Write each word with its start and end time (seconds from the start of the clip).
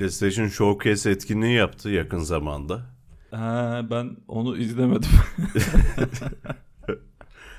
PlayStation 0.00 0.48
Showcase 0.48 1.10
etkinliği 1.10 1.54
yaptı 1.54 1.90
yakın 1.90 2.18
zamanda. 2.18 2.80
Ha, 3.30 3.86
ben 3.90 4.16
onu 4.28 4.56
izlemedim. 4.56 5.08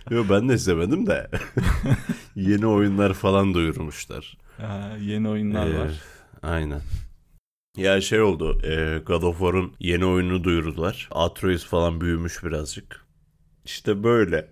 Yo 0.10 0.26
ben 0.30 0.50
de 0.50 0.54
izlemedim 0.54 1.08
de. 1.08 1.30
Yeni 2.36 2.66
oyunlar 2.68 3.14
falan 3.14 3.54
duyurmuşlar. 3.54 4.38
ha, 4.58 4.92
yeni 5.02 5.30
oyunlar 5.30 5.68
Ee, 5.68 5.80
var. 5.80 5.92
Aynen. 6.44 6.82
Ya 7.78 8.02
şey 8.02 8.22
oldu. 8.22 8.62
e, 8.68 9.00
God 9.06 9.24
of 9.24 9.38
War'un 9.40 9.74
yeni 9.80 10.06
oyununu 10.06 10.44
duyurdular. 10.44 11.08
Atreus 11.12 11.66
falan 11.66 12.02
büyümüş 12.02 12.44
birazcık. 12.44 13.06
İşte 13.66 14.04
böyle. 14.04 14.48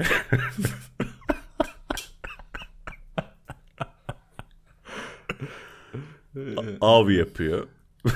Av 6.81 7.09
yapıyor. 7.09 7.67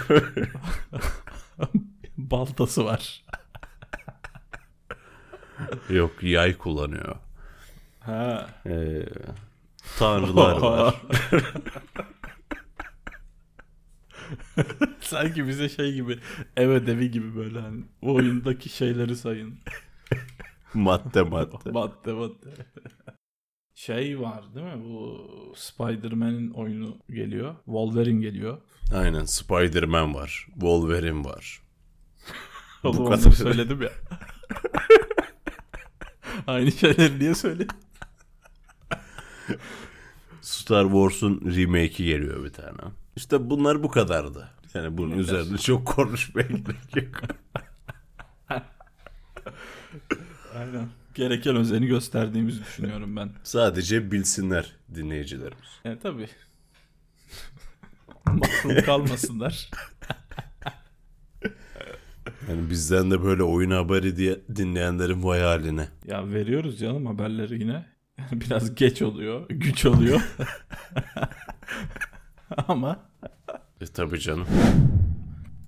baltası 2.18 2.86
var. 2.86 3.24
Yok 5.90 6.24
yay 6.24 6.58
kullanıyor. 6.58 7.16
Ha. 8.00 8.50
Ee, 8.66 9.06
tanrılar 10.00 10.58
var. 10.62 10.96
Sanki 15.02 15.48
bize 15.48 15.70
şey 15.70 15.94
gibi 15.94 16.20
ev 16.58 16.70
ödevi 16.70 17.12
gibi 17.12 17.36
böyle 17.36 17.60
hani 17.60 17.84
o 18.02 18.14
oyundaki 18.14 18.70
şeyleri 18.70 19.16
sayın. 19.16 19.60
madde 20.74 21.22
madde. 21.22 21.72
madde 21.72 22.14
madde. 22.14 22.50
Şey 23.80 24.20
var 24.20 24.56
değil 24.56 24.66
mi? 24.66 24.84
Bu 24.86 25.28
Spider-Man'in 25.56 26.52
oyunu 26.52 26.98
geliyor. 27.10 27.56
Wolverine 27.66 28.22
geliyor. 28.22 28.58
Aynen 28.94 29.26
Spider-Man 29.26 30.16
var. 30.16 30.48
Wolverine 30.54 31.26
var. 31.26 31.62
Bu 32.84 32.88
Oğlum 32.90 33.06
kadar. 33.06 33.18
onları 33.18 33.36
söyledim 33.36 33.82
ya. 33.82 33.90
Aynı 36.48 36.72
şeyleri 36.72 37.20
niye 37.20 37.36
söyledin? 37.36 37.78
Star 40.42 40.84
Wars'un 40.84 41.42
remake'i 41.56 42.06
geliyor 42.06 42.44
bir 42.44 42.54
tane. 42.54 42.82
İşte 43.16 43.50
bunlar 43.50 43.84
bu 43.84 43.90
kadardı. 43.90 44.50
Yani 44.74 44.98
bunun 44.98 45.10
Yeter. 45.18 45.22
üzerinde 45.24 45.58
çok 45.58 45.88
konuşmaya 45.88 46.48
gerek 46.48 46.96
yok. 46.96 47.22
Aynen. 50.56 50.90
Gereken 51.20 51.56
özeni 51.56 51.88
gösterdiğimizi 51.88 52.60
düşünüyorum 52.62 53.16
ben. 53.16 53.30
Sadece 53.44 54.12
bilsinler 54.12 54.76
dinleyicilerimiz. 54.96 55.70
Yani 55.86 56.00
tabii. 56.00 56.28
Mahrum 58.26 58.82
kalmasınlar. 58.86 59.70
Yani 62.50 62.70
bizden 62.70 63.12
de 63.12 63.24
böyle 63.24 63.44
oyun 63.44 63.72
haberi 63.72 64.18
diye 64.18 64.40
dinleyenlerin 64.56 65.24
vay 65.24 65.42
haline. 65.42 65.88
Ya 66.06 66.32
veriyoruz 66.32 66.80
canım 66.80 67.06
haberleri 67.06 67.60
yine. 67.62 67.86
Biraz 68.32 68.76
geç 68.76 69.02
oluyor, 69.02 69.46
güç 69.50 69.86
oluyor. 69.86 70.22
Ama 72.68 73.00
E 73.82 73.86
tabi 73.86 74.20
canım. 74.20 74.48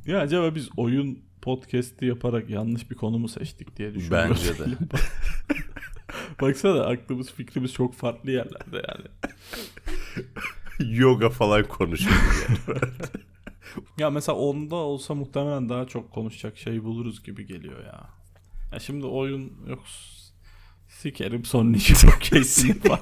ya 0.06 0.20
acaba 0.20 0.56
biz 0.56 0.70
oyun 0.78 1.20
podcast'i 1.42 2.06
yaparak 2.06 2.50
yanlış 2.50 2.92
bir 2.92 2.96
konu 2.96 3.18
mu 3.20 3.30
seçtik 3.30 3.78
diye 3.78 3.94
düşünüyorum. 3.94 4.38
Bence 4.40 4.60
de. 4.60 4.66
Baksana 6.42 6.84
aklımız 6.86 7.32
fikrimiz 7.32 7.74
çok 7.74 7.94
farklı 7.94 8.32
yerlerde 8.32 8.82
yani. 8.88 9.06
Yoga 10.98 11.30
falan 11.30 11.64
konuşuyoruz 11.68 12.46
yani. 12.50 12.80
Ya 13.98 14.10
mesela 14.10 14.38
onda 14.38 14.76
olsa 14.76 15.14
muhtemelen 15.14 15.70
daha 15.70 15.88
çok 15.88 16.12
konuşacak 16.12 16.58
şey 16.58 16.84
buluruz 16.84 17.24
gibi 17.24 17.46
geliyor 17.46 17.86
ya. 17.86 18.10
Ya 18.72 18.80
şimdi 18.80 19.06
oyun 19.06 19.54
yok 19.68 19.84
sikerim 20.88 21.46
son 21.46 21.74
işi 21.74 21.96
çok 22.02 22.22
kesin 22.22 22.74
falan. 22.74 23.00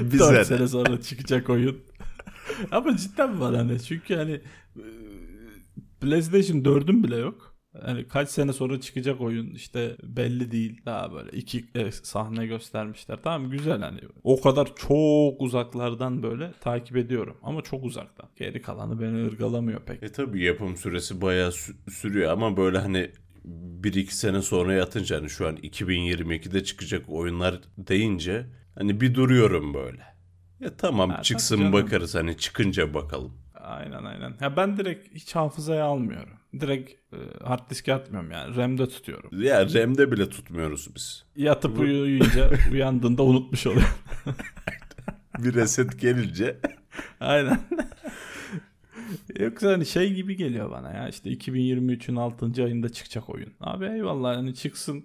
Bize 0.00 0.18
4 0.18 0.36
de. 0.36 0.44
sene 0.44 0.68
sonra 0.68 1.02
çıkacak 1.02 1.50
oyun. 1.50 1.82
Ama 2.70 2.96
cidden 2.96 3.40
var 3.40 3.56
hani 3.56 3.82
çünkü 3.82 4.14
hani 4.14 4.32
e, 4.76 4.84
PlayStation 6.00 6.58
4'ün 6.64 7.04
bile 7.04 7.16
yok. 7.16 7.56
Hani 7.82 8.08
kaç 8.08 8.28
sene 8.28 8.52
sonra 8.52 8.80
çıkacak 8.80 9.20
oyun 9.20 9.50
işte 9.50 9.96
belli 10.02 10.50
değil. 10.50 10.80
Daha 10.86 11.12
böyle 11.12 11.30
iki 11.30 11.64
e, 11.74 11.92
sahne 11.92 12.46
göstermişler. 12.46 13.18
Tamam 13.24 13.50
güzel 13.50 13.80
hani. 13.80 14.00
O 14.24 14.40
kadar 14.40 14.68
çok 14.76 15.40
uzaklardan 15.40 16.22
böyle 16.22 16.52
takip 16.60 16.96
ediyorum. 16.96 17.36
Ama 17.42 17.62
çok 17.62 17.84
uzaktan. 17.84 18.28
Geri 18.36 18.62
kalanı 18.62 19.00
beni 19.00 19.26
ırgalamıyor 19.26 19.80
pek. 19.80 20.02
E 20.02 20.12
tabi 20.12 20.42
yapım 20.42 20.76
süresi 20.76 21.20
bayağı 21.20 21.50
sü- 21.50 21.90
sürüyor 21.90 22.32
ama 22.32 22.56
böyle 22.56 22.78
hani 22.78 23.10
bir 23.44 23.94
iki 23.94 24.16
sene 24.16 24.42
sonra 24.42 24.74
yatınca 24.74 25.16
hani 25.16 25.30
şu 25.30 25.48
an 25.48 25.56
2022'de 25.56 26.64
çıkacak 26.64 27.04
oyunlar 27.08 27.60
deyince 27.78 28.46
hani 28.74 29.00
bir 29.00 29.14
duruyorum 29.14 29.74
böyle. 29.74 30.15
Ya 30.60 30.76
tamam 30.76 31.10
Ha, 31.10 31.22
çıksın 31.22 31.72
bakarız 31.72 32.14
hani 32.14 32.36
çıkınca 32.36 32.94
bakalım. 32.94 33.32
Aynen 33.54 34.04
aynen. 34.04 34.36
Ya 34.40 34.56
ben 34.56 34.76
direkt 34.76 35.14
hiç 35.14 35.34
hafızaya 35.36 35.84
almıyorum. 35.84 36.32
Direkt 36.60 36.90
e, 37.12 37.44
hard 37.44 37.70
diske 37.70 37.94
atmıyorum 37.94 38.30
yani. 38.30 38.56
RAM'de 38.56 38.88
tutuyorum. 38.88 39.42
Ya 39.42 39.74
RAM'de 39.74 40.12
bile 40.12 40.30
tutmuyoruz 40.30 40.94
biz. 40.94 41.24
Yatıp 41.36 41.78
uyuyunca 41.78 42.50
uyandığında 42.72 43.22
unutmuş 43.22 43.66
oluyor. 43.66 43.96
Bir 45.38 45.54
reset 45.54 46.00
gelince 46.00 46.56
Aynen. 47.20 47.60
Yoksa 49.40 49.72
hani 49.72 49.86
şey 49.86 50.12
gibi 50.14 50.36
geliyor 50.36 50.70
bana 50.70 50.92
ya 50.92 51.08
işte 51.08 51.30
2023'ün 51.30 52.16
6. 52.16 52.64
ayında 52.64 52.88
çıkacak 52.88 53.30
oyun. 53.30 53.52
Abi 53.60 53.84
eyvallah 53.84 54.36
hani 54.36 54.54
çıksın 54.54 55.04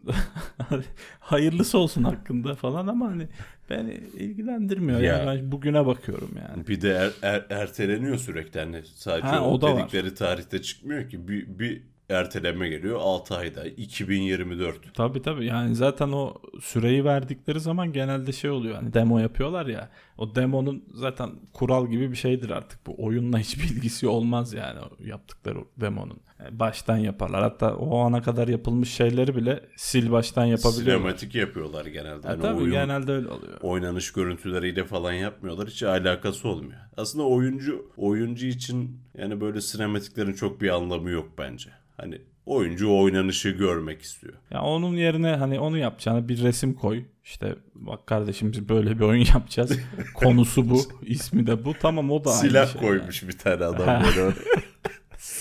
hayırlısı 1.19 1.77
olsun 1.77 2.03
hakkında 2.03 2.55
falan 2.55 2.87
ama 2.87 3.07
hani 3.07 3.27
beni 3.69 3.93
ilgilendirmiyor. 4.17 4.99
Ya. 4.99 5.17
Yani 5.17 5.39
ben 5.39 5.51
bugüne 5.51 5.85
bakıyorum 5.85 6.29
yani. 6.49 6.67
bir 6.67 6.81
de 6.81 6.89
er- 6.89 7.13
er- 7.21 7.45
erteleniyor 7.49 8.17
sürekli 8.17 8.59
hani 8.59 8.81
sadece 8.95 9.27
Ha, 9.27 9.45
o, 9.45 9.51
o 9.53 9.61
da 9.61 9.73
var. 9.73 9.81
dedikleri 9.83 10.13
tarihte 10.15 10.61
çıkmıyor 10.61 11.09
ki 11.09 11.27
bir, 11.27 11.59
bir 11.59 11.83
erteleme 12.11 12.69
geliyor. 12.69 12.99
6 13.01 13.35
ayda 13.37 13.65
2024. 13.65 14.93
Tabii 14.93 15.21
tabii. 15.21 15.45
Yani 15.45 15.75
zaten 15.75 16.11
o 16.11 16.33
süreyi 16.61 17.05
verdikleri 17.05 17.59
zaman 17.59 17.93
genelde 17.93 18.31
şey 18.31 18.49
oluyor. 18.49 18.75
Hani 18.75 18.93
demo 18.93 19.19
yapıyorlar 19.19 19.65
ya. 19.65 19.89
O 20.17 20.35
demonun 20.35 20.83
zaten 20.93 21.29
kural 21.53 21.87
gibi 21.87 22.11
bir 22.11 22.15
şeydir 22.15 22.49
artık. 22.49 22.87
Bu 22.87 23.05
oyunla 23.05 23.39
hiçbir 23.39 23.63
ilgisi 23.75 24.07
olmaz 24.07 24.53
yani 24.53 24.79
yaptıkları 25.05 25.59
demonun 25.77 26.19
baştan 26.51 26.97
yaparlar 26.97 27.41
hatta 27.43 27.75
o 27.75 27.99
ana 27.99 28.21
kadar 28.21 28.47
yapılmış 28.47 28.93
şeyleri 28.93 29.35
bile 29.35 29.59
sil 29.87 30.05
baştan 30.11 30.45
yapabiliyorlar. 30.45 30.93
Sinematik 30.93 31.35
yapıyorlar 31.35 31.85
genelde. 31.85 32.27
Ha, 32.27 32.33
Hani 32.33 32.41
tabii 32.41 32.57
oyun, 32.61 32.71
genelde 32.71 33.11
öyle 33.11 33.27
oluyor. 33.27 33.57
oynanış 33.61 34.13
görüntüleriyle 34.13 34.85
falan 34.85 35.13
yapmıyorlar. 35.13 35.67
Hiç 35.67 35.83
alakası 35.83 36.47
olmuyor. 36.49 36.79
Aslında 36.97 37.25
oyuncu 37.25 37.91
oyuncu 37.97 38.45
için 38.45 38.99
yani 39.17 39.41
böyle 39.41 39.61
sinematiklerin 39.61 40.33
çok 40.33 40.61
bir 40.61 40.69
anlamı 40.69 41.09
yok 41.09 41.29
bence. 41.37 41.69
Hani 41.97 42.21
oyuncu 42.45 42.97
oynanışı 42.97 43.49
görmek 43.49 44.01
istiyor. 44.01 44.33
Ya 44.51 44.61
onun 44.61 44.95
yerine 44.95 45.35
hani 45.35 45.59
onu 45.59 45.77
yapacağına 45.77 46.29
bir 46.29 46.43
resim 46.43 46.73
koy. 46.73 47.03
İşte 47.23 47.55
bak 47.75 48.07
kardeşim 48.07 48.51
biz 48.51 48.69
böyle 48.69 48.99
bir 48.99 49.03
oyun 49.03 49.25
yapacağız. 49.33 49.79
Konusu 50.13 50.69
bu, 50.69 50.81
ismi 51.05 51.47
de 51.47 51.65
bu. 51.65 51.73
Tamam 51.81 52.11
o 52.11 52.23
da 52.25 52.29
aynı 52.29 52.39
Silah 52.41 52.67
şey 52.73 52.81
koymuş 52.81 53.27
bir 53.27 53.37
tane 53.37 53.65
adam 53.65 54.03
böyle. 54.17 54.31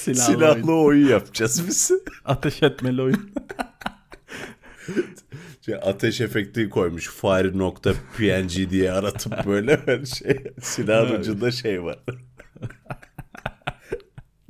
Silahlı, 0.04 0.32
Silahlı 0.32 0.72
oyun. 0.72 0.84
oyun 0.84 1.08
yapacağız 1.08 1.68
biz. 1.68 1.90
Ateş 2.24 2.62
etmeli 2.62 3.02
oyun. 3.02 3.30
Şey, 5.66 5.74
ateş 5.74 6.20
efekti 6.20 6.68
koymuş. 6.70 7.08
Fire.png 7.10 8.70
diye 8.70 8.92
aratıp 8.92 9.46
böyle 9.46 9.86
bir 10.02 10.06
şey. 10.06 10.44
Silahın 10.62 11.06
Evet. 11.08 11.20
ucunda 11.20 11.50
şey 11.50 11.82
var. 11.82 11.98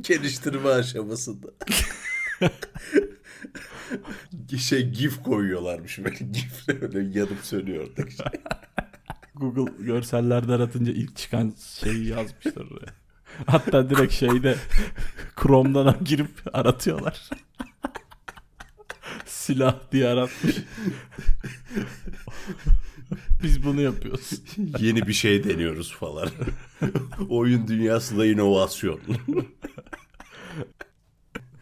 Geliştirme 0.01 0.69
aşamasında. 0.69 1.47
şey 4.59 4.89
gif 4.91 5.23
koyuyorlarmış 5.23 5.99
böyle 5.99 6.17
gif 6.33 6.69
böyle 6.69 7.19
yanıp 7.19 7.39
sönüyor 7.43 7.87
oradaki 7.89 8.17
şey. 8.17 8.27
Google 9.35 9.85
görsellerde 9.85 10.53
aratınca 10.53 10.93
ilk 10.93 11.17
çıkan 11.17 11.55
şeyi 11.81 12.07
yazmışlar 12.09 12.65
oraya. 12.71 12.95
Hatta 13.47 13.91
direkt 13.91 14.13
şeyde 14.13 14.57
Chrome'dan 15.43 15.97
girip 16.05 16.31
aratıyorlar. 16.53 17.31
Silah 19.27 19.75
diye 19.93 20.09
aratmış. 20.09 20.57
Biz 23.43 23.65
bunu 23.65 23.81
yapıyoruz. 23.81 24.31
Yeni 24.79 25.07
bir 25.07 25.13
şey 25.13 25.45
deniyoruz 25.45 25.93
falan. 25.93 26.29
Oyun 27.29 27.69
dünyasında 27.69 28.27
inovasyon. 28.27 29.01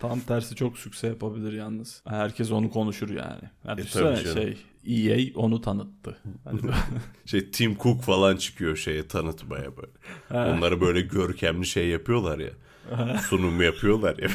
Tam 0.01 0.21
tersi 0.21 0.55
çok 0.55 0.79
sükse 0.79 1.07
yapabilir 1.07 1.53
yalnız. 1.53 2.03
Herkes 2.09 2.51
onu 2.53 2.71
konuşur 2.71 3.11
yani. 3.11 3.43
Yani 3.69 3.81
E, 3.81 3.85
tabii 3.85 4.25
canım. 4.25 4.37
şey 4.39 4.57
EA 4.87 5.31
onu 5.35 5.61
tanıttı. 5.61 6.17
Hani 6.45 6.61
Şey 7.27 7.51
Tim 7.51 7.77
Cook 7.79 8.03
falan 8.03 8.37
çıkıyor 8.37 8.77
şeye 8.77 9.09
tanıtmaya 9.09 9.71
böyle. 9.77 10.51
Onları 10.51 10.81
böyle 10.81 11.01
görkemli 11.01 11.67
şey 11.67 11.89
yapıyorlar 11.89 12.39
ya. 12.39 12.51
sunum 13.19 13.63
yapıyorlar 13.63 14.19
ya. 14.19 14.29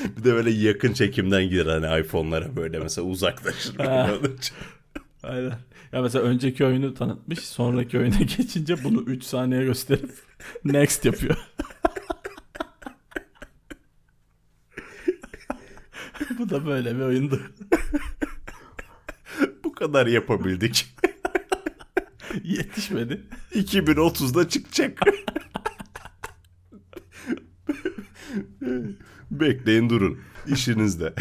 bir 0.16 0.24
de 0.24 0.34
böyle 0.34 0.50
yakın 0.50 0.92
çekimden 0.92 1.48
gider 1.48 1.66
hani 1.66 2.00
iPhone'lara 2.00 2.56
böyle 2.56 2.78
mesela 2.78 3.06
uzaklaşır. 3.06 3.78
Aynen. 5.22 5.52
Ya 5.92 6.02
mesela 6.02 6.24
önceki 6.24 6.64
oyunu 6.64 6.94
tanıtmış, 6.94 7.38
sonraki 7.38 7.98
oyuna 7.98 8.16
geçince 8.36 8.84
bunu 8.84 9.00
3 9.02 9.24
saniye 9.24 9.64
gösterip 9.64 10.10
next 10.64 11.04
yapıyor. 11.04 11.36
Bu 16.38 16.50
da 16.50 16.66
böyle 16.66 16.96
bir 16.96 17.00
oyundu. 17.00 17.40
Bu 19.64 19.72
kadar 19.72 20.06
yapabildik. 20.06 20.86
Yetişmedi. 22.44 23.22
2030'da 23.54 24.48
çıkacak. 24.48 25.00
Bekleyin 29.30 29.90
durun. 29.90 30.18
İşinizde. 30.46 31.14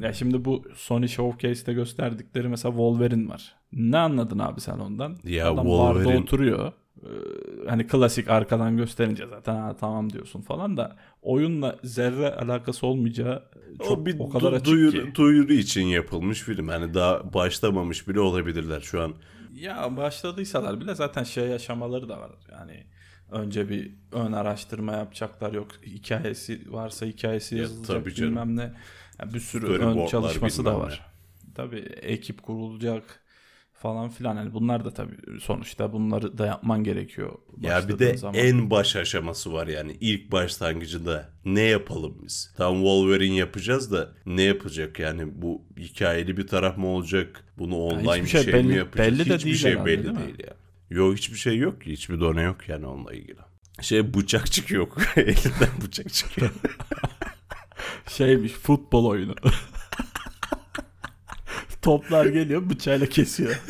Ya 0.00 0.12
şimdi 0.12 0.44
bu 0.44 0.64
Sony 0.74 1.08
Showcase'te 1.08 1.72
gösterdikleri 1.72 2.48
mesela 2.48 2.72
Wolverine 2.72 3.28
var. 3.28 3.54
Ne 3.72 3.98
anladın 3.98 4.38
abi 4.38 4.60
sen 4.60 4.78
ondan? 4.78 5.16
Ya 5.24 5.50
Adam 5.52 5.66
Wolverine- 5.66 6.04
barda 6.06 6.18
oturuyor. 6.18 6.72
Ee, 7.02 7.68
hani 7.68 7.86
klasik 7.86 8.28
arkadan 8.30 8.76
gösterince 8.76 9.26
zaten 9.26 9.54
ha, 9.56 9.76
tamam 9.76 10.12
diyorsun 10.12 10.40
falan 10.42 10.76
da 10.76 10.96
oyunla 11.22 11.78
zerre 11.84 12.34
alakası 12.34 12.86
olmayacağı 12.86 13.44
çok 13.82 14.06
o 14.06 14.06
bir 14.06 14.18
o 14.18 14.28
kadar 14.28 14.52
du- 14.52 14.52
açık 14.52 14.88
duyuru, 14.88 14.88
ki. 14.88 15.14
duyuru 15.14 15.52
için 15.52 15.82
yapılmış 15.86 16.40
film. 16.42 16.68
Hani 16.68 16.94
daha 16.94 17.32
başlamamış 17.34 18.08
bile 18.08 18.20
olabilirler 18.20 18.80
şu 18.80 19.02
an. 19.02 19.14
Ya 19.52 19.96
başladıysalar 19.96 20.80
bile 20.80 20.94
zaten 20.94 21.24
şey 21.24 21.48
yaşamaları 21.48 22.08
da 22.08 22.20
var. 22.20 22.32
Yani 22.52 22.86
önce 23.30 23.68
bir 23.68 23.94
ön 24.12 24.32
araştırma 24.32 24.92
yapacaklar 24.92 25.52
yok 25.52 25.68
hikayesi 25.86 26.72
varsa 26.72 27.06
hikayesi 27.06 27.56
Ya 27.56 27.62
yazılacak 27.62 27.82
tabii 27.82 28.14
canım. 28.14 28.42
bilmem 28.42 28.56
ne. 28.56 28.62
Ya 29.20 29.34
bir 29.34 29.40
sürü 29.40 29.66
Storyboardlar, 29.66 29.78
ön 29.78 30.04
çalışması 30.04 30.64
da 30.64 30.78
var. 30.78 31.12
Tabii 31.54 31.78
ekip 32.02 32.42
kurulacak 32.42 33.20
falan 33.82 34.08
filan. 34.08 34.36
Yani 34.36 34.54
bunlar 34.54 34.84
da 34.84 34.94
tabii 34.94 35.40
sonuçta 35.40 35.92
bunları 35.92 36.38
da 36.38 36.46
yapman 36.46 36.84
gerekiyor. 36.84 37.32
Ya 37.60 37.88
bir 37.88 37.98
de 37.98 38.16
zaman. 38.16 38.34
en 38.34 38.70
baş 38.70 38.96
aşaması 38.96 39.52
var 39.52 39.66
yani 39.66 39.96
ilk 40.00 40.32
başlangıcında 40.32 41.28
ne 41.44 41.60
yapalım 41.60 42.18
biz? 42.24 42.54
Tam 42.56 42.74
Wolverine 42.74 43.34
yapacağız 43.34 43.92
da 43.92 44.12
ne 44.26 44.42
yapacak 44.42 44.98
yani 44.98 45.42
bu 45.42 45.62
hikayeli 45.78 46.36
bir 46.36 46.46
taraf 46.46 46.78
mı 46.78 46.86
olacak? 46.86 47.44
Bunu 47.58 47.76
online 47.76 48.12
hiçbir 48.12 48.22
bir 48.22 48.28
şey 48.28 48.42
şey, 48.42 48.52
belli- 48.52 48.66
mi 48.66 48.76
yapacağız? 48.76 49.12
belli 49.12 49.30
de 49.30 49.34
hiçbir 49.34 49.44
değil 49.44 49.56
şey 49.56 49.72
herhalde, 49.72 49.86
belli 49.86 50.04
değil 50.04 50.16
değil, 50.16 50.38
ya. 50.46 50.54
Yok 50.90 51.16
hiçbir 51.16 51.36
şey 51.36 51.56
yok 51.56 51.82
ki. 51.82 51.92
Hiçbir 51.92 52.20
done 52.20 52.42
yok 52.42 52.68
yani 52.68 52.86
onunla 52.86 53.14
ilgili. 53.14 53.38
Şey 53.80 54.14
bıçak 54.14 54.52
çıkıyor. 54.52 54.88
Elinden 55.16 55.70
bıçak 55.84 56.12
çıkıyor. 56.12 56.50
şeymiş 58.08 58.52
futbol 58.52 59.04
oyunu. 59.04 59.34
Toplar 61.82 62.26
geliyor 62.26 62.70
bıçağıyla 62.70 63.06
kesiyor. 63.06 63.56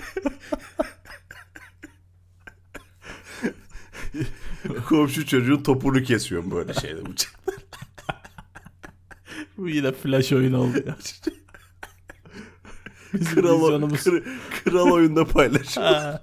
Komşu 4.88 5.26
çocuğun 5.26 5.62
topunu 5.62 6.02
kesiyorum 6.02 6.50
böyle 6.50 6.74
şeyde 6.74 7.06
bıçak. 7.06 7.32
Bu 9.56 9.68
yine 9.68 9.92
flash 9.92 10.32
oyun 10.32 10.52
oldu 10.52 10.76
ya. 10.86 10.96
Bizim 13.14 13.42
Kral, 13.42 13.60
vizyonumuz- 13.60 14.04
kır- 14.04 14.24
kral 14.64 14.90
oyunda 14.90 15.24
paylaşıyor. 15.24 15.86
Ha. 15.86 16.20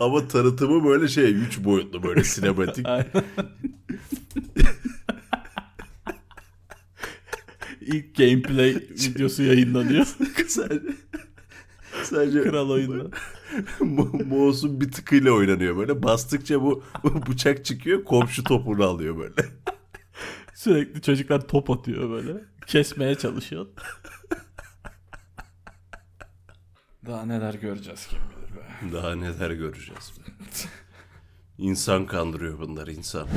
Ama 0.00 0.28
tanıtımı 0.28 0.84
böyle 0.84 1.08
şey 1.08 1.32
3 1.32 1.64
boyutlu 1.64 2.02
böyle 2.02 2.24
sinematik. 2.24 2.86
İlk 7.94 8.16
gameplay 8.16 8.74
videosu 8.90 9.42
yayınlanıyor. 9.42 10.06
sadece, 10.48 10.88
sadece 12.04 12.42
Kral 12.42 12.70
oyunda. 12.70 13.04
Mo- 13.80 14.24
Mouse'un 14.24 14.80
bir 14.80 14.92
tıkıyla 14.92 15.32
oynanıyor 15.32 15.76
böyle. 15.76 16.02
Bastıkça 16.02 16.62
bu, 16.62 16.84
bu 17.04 17.26
bıçak 17.26 17.64
çıkıyor 17.64 18.04
komşu 18.04 18.44
topunu 18.44 18.84
alıyor 18.84 19.18
böyle. 19.18 19.48
Sürekli 20.54 21.02
çocuklar 21.02 21.48
top 21.48 21.70
atıyor 21.70 22.10
böyle. 22.10 22.44
Kesmeye 22.66 23.14
çalışıyor. 23.14 23.66
Daha 27.06 27.26
neler 27.26 27.54
göreceğiz 27.54 28.06
kim 28.06 28.18
bilir 28.18 28.56
be. 28.56 28.92
Daha 28.96 29.14
neler 29.14 29.50
göreceğiz. 29.50 30.12
be. 30.18 30.32
İnsan 31.58 32.06
kandırıyor 32.06 32.58
bunlar 32.58 32.86
insan. 32.86 33.28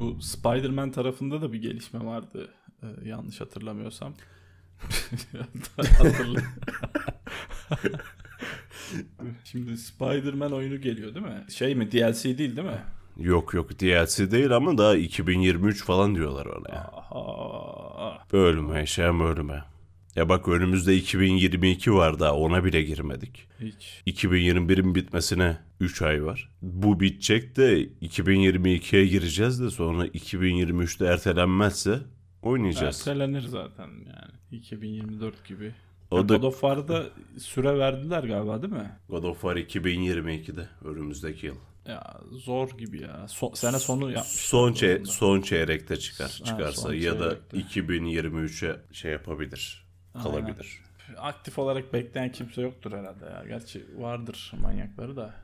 Bu 0.00 0.22
Spider-Man 0.22 0.90
tarafında 0.90 1.42
da 1.42 1.52
bir 1.52 1.62
gelişme 1.62 2.04
vardı. 2.04 2.50
Ee, 2.82 2.86
yanlış 3.08 3.40
hatırlamıyorsam. 3.40 4.14
Hatırla. 5.76 6.40
Şimdi 9.44 9.76
Spider-Man 9.76 10.52
oyunu 10.52 10.80
geliyor 10.80 11.14
değil 11.14 11.26
mi? 11.26 11.44
Şey 11.48 11.74
mi 11.74 11.92
DLC 11.92 12.38
değil 12.38 12.56
değil 12.56 12.68
mi? 12.68 12.82
Yok 13.18 13.54
yok 13.54 13.80
DLC 13.80 14.30
değil 14.30 14.56
ama 14.56 14.78
daha 14.78 14.94
2023 14.96 15.84
falan 15.84 16.14
diyorlar 16.14 16.46
ona 16.46 16.74
ya. 16.74 16.90
Aha. 16.92 18.18
Ölme 18.32 18.78
yaşayan 18.78 19.20
ölme. 19.20 19.64
Ya 20.16 20.28
bak 20.28 20.48
önümüzde 20.48 20.96
2022 20.96 21.92
var 21.92 22.18
daha 22.18 22.34
ona 22.34 22.64
bile 22.64 22.82
girmedik. 22.82 23.48
Hiç. 23.60 24.02
2021'in 24.06 24.94
bitmesine 24.94 25.58
3 25.80 26.02
ay 26.02 26.24
var. 26.24 26.50
Bu 26.62 27.00
bitecek 27.00 27.56
de 27.56 27.84
2022'ye 27.86 29.06
gireceğiz 29.06 29.60
de 29.60 29.70
sonra 29.70 30.06
2023'te 30.06 31.06
ertelenmezse 31.06 31.98
oynayacağız. 32.46 32.98
Ertelenir 33.08 33.40
zaten 33.42 33.86
yani. 33.88 34.32
2024 34.52 35.44
gibi. 35.48 35.74
O 36.10 36.28
da- 36.28 36.36
God 36.36 36.42
of 36.42 36.52
War'da 36.60 37.04
süre 37.38 37.78
verdiler 37.78 38.24
galiba 38.24 38.62
değil 38.62 38.72
mi? 38.72 38.90
God 39.08 39.24
of 39.24 39.40
War 39.40 39.56
2022'de 39.56 40.68
önümüzdeki 40.84 41.46
yıl. 41.46 41.56
Ya 41.88 42.16
zor 42.32 42.68
gibi 42.78 43.00
ya. 43.02 43.24
So- 43.28 43.56
sene 43.56 43.78
sonu 43.78 44.10
yapmış. 44.10 44.28
Son 44.32 44.72
çey- 44.72 45.04
son 45.04 45.40
çeyrekte 45.40 45.96
çıkar 45.96 46.36
Ha, 46.38 46.44
çıkarsa 46.44 46.94
ya 46.94 47.20
da 47.20 47.30
çeyrekte. 47.50 47.56
2023'e 47.58 48.76
şey 48.92 49.12
yapabilir. 49.12 49.86
Kalabilir. 50.22 50.78
Aktif 51.16 51.58
olarak 51.58 51.92
bekleyen 51.92 52.32
kimse 52.32 52.62
yoktur 52.62 52.92
herhalde 52.92 53.24
ya. 53.24 53.44
Gerçi 53.48 53.84
vardır 53.98 54.52
manyakları 54.62 55.16
da. 55.16 55.34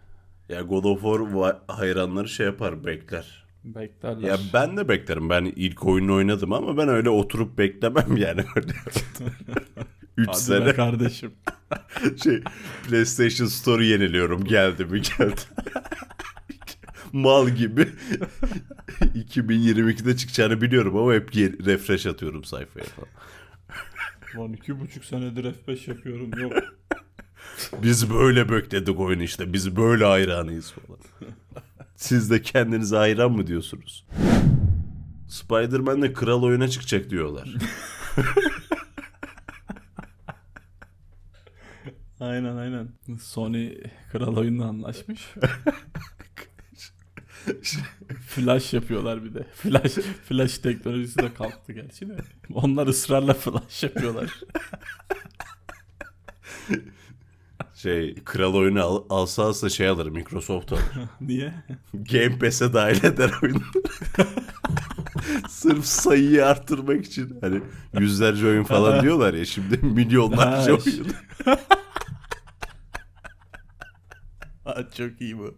Ya 0.48 0.62
God 0.62 0.84
of 0.84 1.00
War 1.02 1.56
hayranları 1.66 2.28
şey 2.28 2.46
yapar 2.46 2.84
bekler. 2.84 3.41
Beklerler. 3.64 4.28
Ya 4.28 4.38
ben 4.54 4.76
de 4.76 4.88
beklerim. 4.88 5.30
Ben 5.30 5.44
ilk 5.56 5.86
oyunu 5.86 6.14
oynadım 6.14 6.52
ama 6.52 6.76
ben 6.76 6.88
öyle 6.88 7.10
oturup 7.10 7.58
beklemem 7.58 8.16
yani 8.16 8.44
öyle. 8.56 8.72
3 10.16 10.28
Hadi 10.28 10.36
be 10.36 10.40
sene 10.40 10.72
kardeşim. 10.74 11.32
şey 12.24 12.42
PlayStation 12.88 13.46
Store 13.46 13.86
yeniliyorum. 13.86 14.44
Geldi 14.44 14.84
mi 14.84 15.02
geldi. 15.02 15.40
Mal 17.12 17.48
gibi. 17.48 17.88
2022'de 19.00 20.16
çıkacağını 20.16 20.60
biliyorum 20.60 20.96
ama 20.96 21.14
hep 21.14 21.36
refresh 21.36 22.06
atıyorum 22.06 22.44
sayfaya 22.44 22.86
falan. 22.86 23.08
Lan 24.36 24.52
iki 24.52 24.80
buçuk 24.80 25.04
senedir 25.04 25.44
F5 25.44 25.90
yapıyorum 25.90 26.30
yok. 26.40 26.52
Biz 27.82 28.10
böyle 28.10 28.48
bekledik 28.50 29.00
oyunu 29.00 29.22
işte. 29.22 29.52
Biz 29.52 29.76
böyle 29.76 30.04
hayranıyız 30.04 30.72
falan. 30.72 31.00
Siz 32.02 32.30
de 32.30 32.42
kendinize 32.42 32.96
hayran 32.96 33.32
mı 33.32 33.46
diyorsunuz? 33.46 34.06
Spider-Man'le 35.28 36.12
kral 36.12 36.42
oyuna 36.42 36.68
çıkacak 36.68 37.10
diyorlar. 37.10 37.48
aynen 42.20 42.56
aynen. 42.56 42.88
Sony 43.20 43.74
kral 44.12 44.36
oyunla 44.36 44.66
anlaşmış. 44.66 45.20
flash 48.26 48.72
yapıyorlar 48.72 49.24
bir 49.24 49.34
de. 49.34 49.46
Flash 49.54 49.92
flash 50.28 50.58
teknolojisi 50.58 51.18
de 51.18 51.34
kalktı 51.34 51.72
gerçi 51.72 52.08
de. 52.08 52.16
Onlar 52.54 52.86
ısrarla 52.86 53.34
flash 53.34 53.82
yapıyorlar. 53.82 54.40
Şey 57.82 58.14
kral 58.14 58.54
oyunu 58.54 58.82
al, 58.82 59.04
alsa 59.10 59.42
alsa 59.42 59.68
şey 59.68 59.88
alır 59.88 60.06
Microsoft 60.06 60.72
alır. 60.72 60.82
Niye? 61.20 61.54
Game 61.94 62.38
Pass'e 62.38 62.72
dahil 62.72 63.04
eder 63.04 63.32
oyunu. 63.42 63.62
Sırf 65.48 65.84
sayıyı 65.84 66.46
arttırmak 66.46 67.04
için. 67.04 67.38
Hani 67.40 67.60
yüzlerce 67.98 68.46
oyun 68.46 68.64
falan 68.64 69.02
diyorlar 69.02 69.34
ya 69.34 69.44
şimdi 69.44 69.76
milyonlarca 69.86 70.72
oyun. 70.72 71.06
Aa, 74.64 74.90
çok 74.96 75.20
iyi 75.20 75.38
bu. 75.38 75.54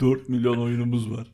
4 0.00 0.28
milyon 0.28 0.58
oyunumuz 0.58 1.10
var. 1.10 1.26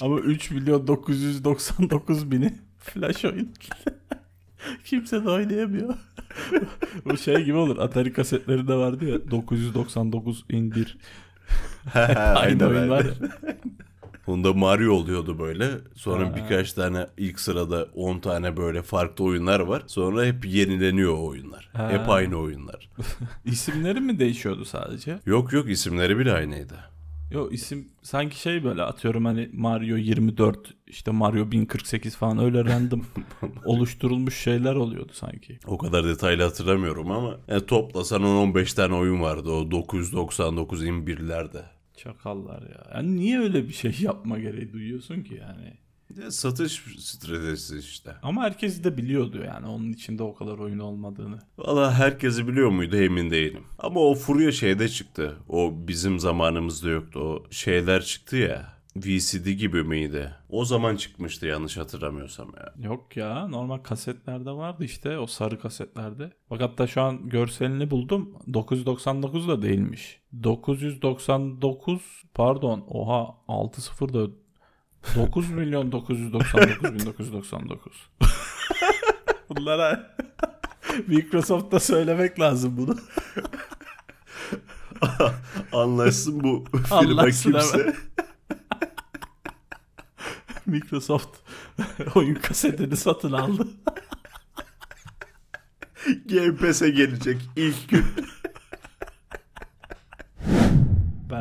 Ama 0.00 0.18
3 0.18 0.50
milyon 0.50 0.86
999 0.86 2.30
bini 2.30 2.58
flash 2.78 3.24
oyun. 3.24 3.54
Kimse 4.92 5.24
de 5.24 5.30
oynayamıyor. 5.30 5.94
Bu 7.04 7.16
şey 7.16 7.44
gibi 7.44 7.56
olur. 7.56 7.78
Atari 7.78 8.12
kasetlerinde 8.12 8.74
vardı 8.74 9.04
ya 9.04 9.30
999 9.30 10.44
in 10.50 10.74
1. 10.74 10.96
Aynı 12.34 12.66
oyun 12.66 12.90
var 12.90 13.04
ya. 13.04 13.12
Bunda 14.26 14.52
Mario 14.52 14.92
oluyordu 14.92 15.38
böyle. 15.38 15.70
Sonra 15.94 16.26
Ha. 16.26 16.36
birkaç 16.36 16.72
tane 16.72 17.06
ilk 17.16 17.40
sırada 17.40 17.88
10 17.94 18.18
tane 18.18 18.56
böyle 18.56 18.82
farklı 18.82 19.24
oyunlar 19.24 19.60
var. 19.60 19.82
Sonra 19.86 20.24
hep 20.24 20.44
yenileniyor 20.44 21.12
o 21.12 21.26
oyunlar. 21.26 21.70
Ha. 21.72 21.90
Hep 21.90 22.08
aynı 22.08 22.36
oyunlar. 22.36 22.88
İsimleri 23.44 24.00
mi 24.00 24.18
değişiyordu 24.18 24.64
sadece? 24.64 25.18
Yok 25.26 25.52
yok 25.52 25.70
isimleri 25.70 26.18
bile 26.18 26.32
aynıydı. 26.32 26.74
Yok 27.32 27.52
isim 27.52 27.88
sanki 28.02 28.40
şey 28.40 28.64
böyle 28.64 28.82
atıyorum 28.82 29.24
hani 29.24 29.50
Mario 29.52 29.96
24 29.96 30.74
işte 30.86 31.10
Mario 31.10 31.50
1048 31.50 32.16
falan 32.16 32.38
öyle 32.38 32.64
random 32.64 33.04
oluşturulmuş 33.64 34.38
şeyler 34.38 34.74
oluyordu 34.74 35.12
sanki. 35.14 35.58
O 35.66 35.78
kadar 35.78 36.04
detaylı 36.04 36.42
hatırlamıyorum 36.42 37.10
ama 37.10 37.36
yani 37.48 37.66
toplasan 37.66 38.22
10-15 38.22 38.76
tane 38.76 38.94
oyun 38.94 39.20
vardı 39.20 39.50
o 39.50 39.70
999 39.70 40.84
imbirlerde. 40.84 41.64
Çakallar 41.96 42.62
ya. 42.62 42.86
Yani 42.94 43.16
niye 43.16 43.40
öyle 43.40 43.68
bir 43.68 43.72
şey 43.72 43.96
yapma 44.00 44.38
gereği 44.38 44.72
duyuyorsun 44.72 45.22
ki 45.22 45.34
yani? 45.34 45.74
Ya 46.20 46.30
satış 46.30 46.84
stratejisi 46.98 47.78
işte. 47.78 48.12
Ama 48.22 48.42
herkes 48.42 48.84
de 48.84 48.96
biliyordu 48.96 49.42
yani 49.46 49.66
onun 49.66 49.92
içinde 49.92 50.22
o 50.22 50.34
kadar 50.34 50.58
oyun 50.58 50.78
olmadığını. 50.78 51.38
Valla 51.58 51.94
herkesi 51.94 52.48
biliyor 52.48 52.68
muydu 52.68 52.96
emin 52.96 53.30
değilim. 53.30 53.64
Ama 53.78 54.00
o 54.00 54.14
furya 54.14 54.52
şeyde 54.52 54.88
çıktı. 54.88 55.36
O 55.48 55.74
bizim 55.88 56.18
zamanımızda 56.18 56.88
yoktu. 56.88 57.20
O 57.20 57.42
şeyler 57.50 58.02
çıktı 58.02 58.36
ya. 58.36 58.82
VCD 58.96 59.48
gibi 59.48 59.82
miydi? 59.82 60.34
O 60.48 60.64
zaman 60.64 60.96
çıkmıştı 60.96 61.46
yanlış 61.46 61.76
hatırlamıyorsam 61.76 62.52
ya. 62.56 62.88
Yok 62.88 63.16
ya 63.16 63.48
normal 63.48 63.78
kasetlerde 63.78 64.50
vardı 64.50 64.84
işte 64.84 65.18
o 65.18 65.26
sarı 65.26 65.60
kasetlerde. 65.60 66.32
Bak 66.50 66.60
hatta 66.60 66.86
şu 66.86 67.02
an 67.02 67.28
görselini 67.28 67.90
buldum 67.90 68.38
999 68.54 69.48
da 69.48 69.62
değilmiş. 69.62 70.20
999 70.42 72.22
pardon 72.34 72.84
oha 72.88 73.34
60 73.48 73.88
da 73.88 74.26
9 75.16 75.50
milyon 75.50 75.92
999 75.92 76.94
bin 76.94 77.06
999. 77.06 77.92
Bunlara 79.48 80.16
Microsoft'ta 81.06 81.80
söylemek 81.80 82.40
lazım 82.40 82.76
bunu. 82.76 82.96
Anlaşsın 85.72 86.44
bu 86.44 86.64
firma 86.88 87.30
kimse. 87.30 87.94
Microsoft 90.66 91.38
oyun 92.14 92.34
kasetini 92.34 92.96
satın 92.96 93.32
aldı. 93.32 93.68
Game 96.26 96.56
Pass'e 96.56 96.90
gelecek 96.90 97.40
ilk 97.56 97.88
gün. 97.88 98.04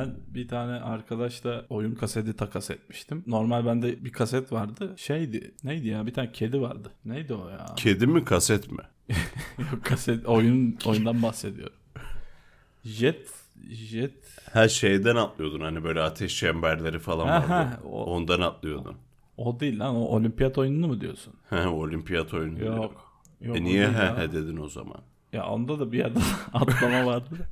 Ben 0.02 0.16
bir 0.28 0.48
tane 0.48 0.72
arkadaşla 0.72 1.66
oyun 1.70 1.96
kaseti 1.96 2.34
takas 2.36 2.70
etmiştim. 2.72 3.24
Normal 3.28 3.66
bende 3.66 4.06
bir 4.06 4.12
kaset 4.12 4.52
vardı. 4.52 4.94
Şeydi. 4.98 5.52
Neydi 5.64 5.88
ya? 5.88 6.06
Bir 6.08 6.14
tane 6.14 6.32
kedi 6.32 6.62
vardı. 6.62 6.92
Neydi 7.06 7.34
o 7.34 7.50
ya? 7.50 7.66
Kedi 7.78 8.08
mi 8.08 8.26
kaset 8.26 8.72
mi? 8.72 8.84
Yok 9.58 9.84
kaset 9.86 10.26
oyun 10.26 10.78
oyundan 10.86 11.24
bahsediyorum. 11.24 11.76
Jet 12.84 13.30
Jet 13.70 14.14
Her 14.54 14.68
şeyden 14.70 15.16
atlıyordun 15.16 15.62
hani 15.62 15.84
böyle 15.84 16.02
ateş 16.02 16.38
çemberleri 16.40 17.00
falan 17.00 17.28
vardı. 17.28 17.46
ha, 17.48 17.80
o- 17.86 18.04
Ondan 18.06 18.42
atlıyordun. 18.42 18.96
o 19.38 19.60
değil 19.60 19.80
lan 19.80 19.96
o 19.96 20.00
olimpiyat 20.00 20.58
oyununu 20.58 20.88
mu 20.88 21.02
diyorsun? 21.02 21.34
He, 21.50 21.68
olimpiyat 21.68 22.34
oyunu. 22.34 22.66
Yok. 22.66 23.12
Yok, 23.42 23.58
E 23.58 23.64
niye 23.64 23.88
he 23.88 24.22
he 24.22 24.32
dedin 24.32 24.58
o 24.58 24.68
zaman? 24.70 25.02
Ya 25.34 25.46
onda 25.46 25.80
da 25.80 25.92
bir 25.92 25.98
yerde 25.98 26.20
atlama 26.54 27.06
vardı. 27.06 27.50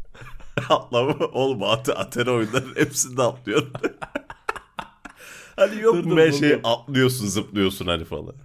Atlama 0.69 1.13
oğlum 1.33 1.63
at 1.63 1.89
Atari 1.89 2.31
oyunların 2.31 2.75
hepsinde 2.75 3.21
atlıyorsun. 3.21 3.73
hani 5.55 5.81
yok 5.81 6.05
mu 6.05 6.31
şey 6.39 6.59
atlıyorsun 6.63 7.27
zıplıyorsun 7.27 7.87
hani 7.87 8.05
falan. 8.05 8.35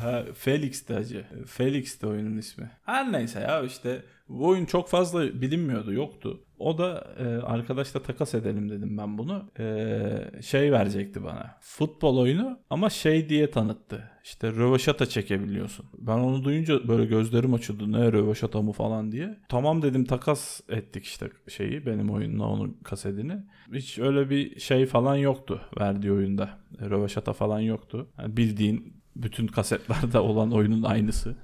Ha, 0.00 0.24
Felix'ti 0.34 0.94
hacı. 0.94 1.24
Felix'ti 1.46 2.06
oyunun 2.06 2.36
ismi. 2.36 2.70
Her 2.84 3.12
neyse 3.12 3.40
ya 3.40 3.62
işte 3.62 4.02
bu 4.28 4.46
oyun 4.46 4.64
çok 4.64 4.88
fazla 4.88 5.40
bilinmiyordu 5.40 5.92
yoktu. 5.92 6.40
O 6.58 6.78
da 6.78 7.14
e, 7.18 7.24
arkadaşla 7.24 8.02
takas 8.02 8.34
edelim 8.34 8.70
dedim 8.70 8.98
ben 8.98 9.18
bunu. 9.18 9.50
E, 9.58 10.42
şey 10.42 10.72
verecekti 10.72 11.24
bana. 11.24 11.56
Futbol 11.60 12.18
oyunu 12.18 12.58
ama 12.70 12.90
şey 12.90 13.28
diye 13.28 13.50
tanıttı. 13.50 14.10
İşte 14.24 14.52
rövaşata 14.52 15.06
çekebiliyorsun. 15.06 15.86
Ben 15.98 16.18
onu 16.18 16.44
duyunca 16.44 16.88
böyle 16.88 17.04
gözlerim 17.04 17.54
açıldı. 17.54 17.92
Ne 17.92 18.12
rövaşata 18.12 18.62
mı 18.62 18.72
falan 18.72 19.12
diye. 19.12 19.38
Tamam 19.48 19.82
dedim 19.82 20.04
takas 20.04 20.60
ettik 20.68 21.04
işte 21.04 21.30
şeyi 21.48 21.86
benim 21.86 22.10
oyunla 22.10 22.46
onun 22.46 22.72
kasetini. 22.84 23.36
Hiç 23.72 23.98
öyle 23.98 24.30
bir 24.30 24.60
şey 24.60 24.86
falan 24.86 25.16
yoktu 25.16 25.60
verdiği 25.80 26.12
oyunda. 26.12 26.58
Rövaşata 26.80 27.32
falan 27.32 27.60
yoktu. 27.60 28.08
Yani 28.18 28.36
bildiğin 28.36 29.03
bütün 29.16 29.46
kasetlerde 29.46 30.18
olan 30.18 30.52
oyunun 30.52 30.82
aynısı. 30.82 31.34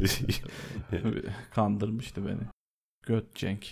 Kandırmıştı 1.54 2.26
beni. 2.26 2.40
Göt 3.06 3.34
Cenk. 3.34 3.66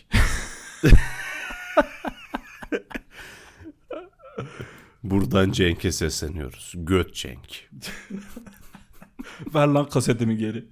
Buradan 5.03 5.53
Cenk'e 5.53 5.93
sesleniyoruz. 5.93 6.75
Göt 6.77 7.15
Cenk. 7.15 7.71
Ver 9.55 9.67
lan 9.67 9.89
kasetimi 9.89 10.37
geri. 10.37 10.65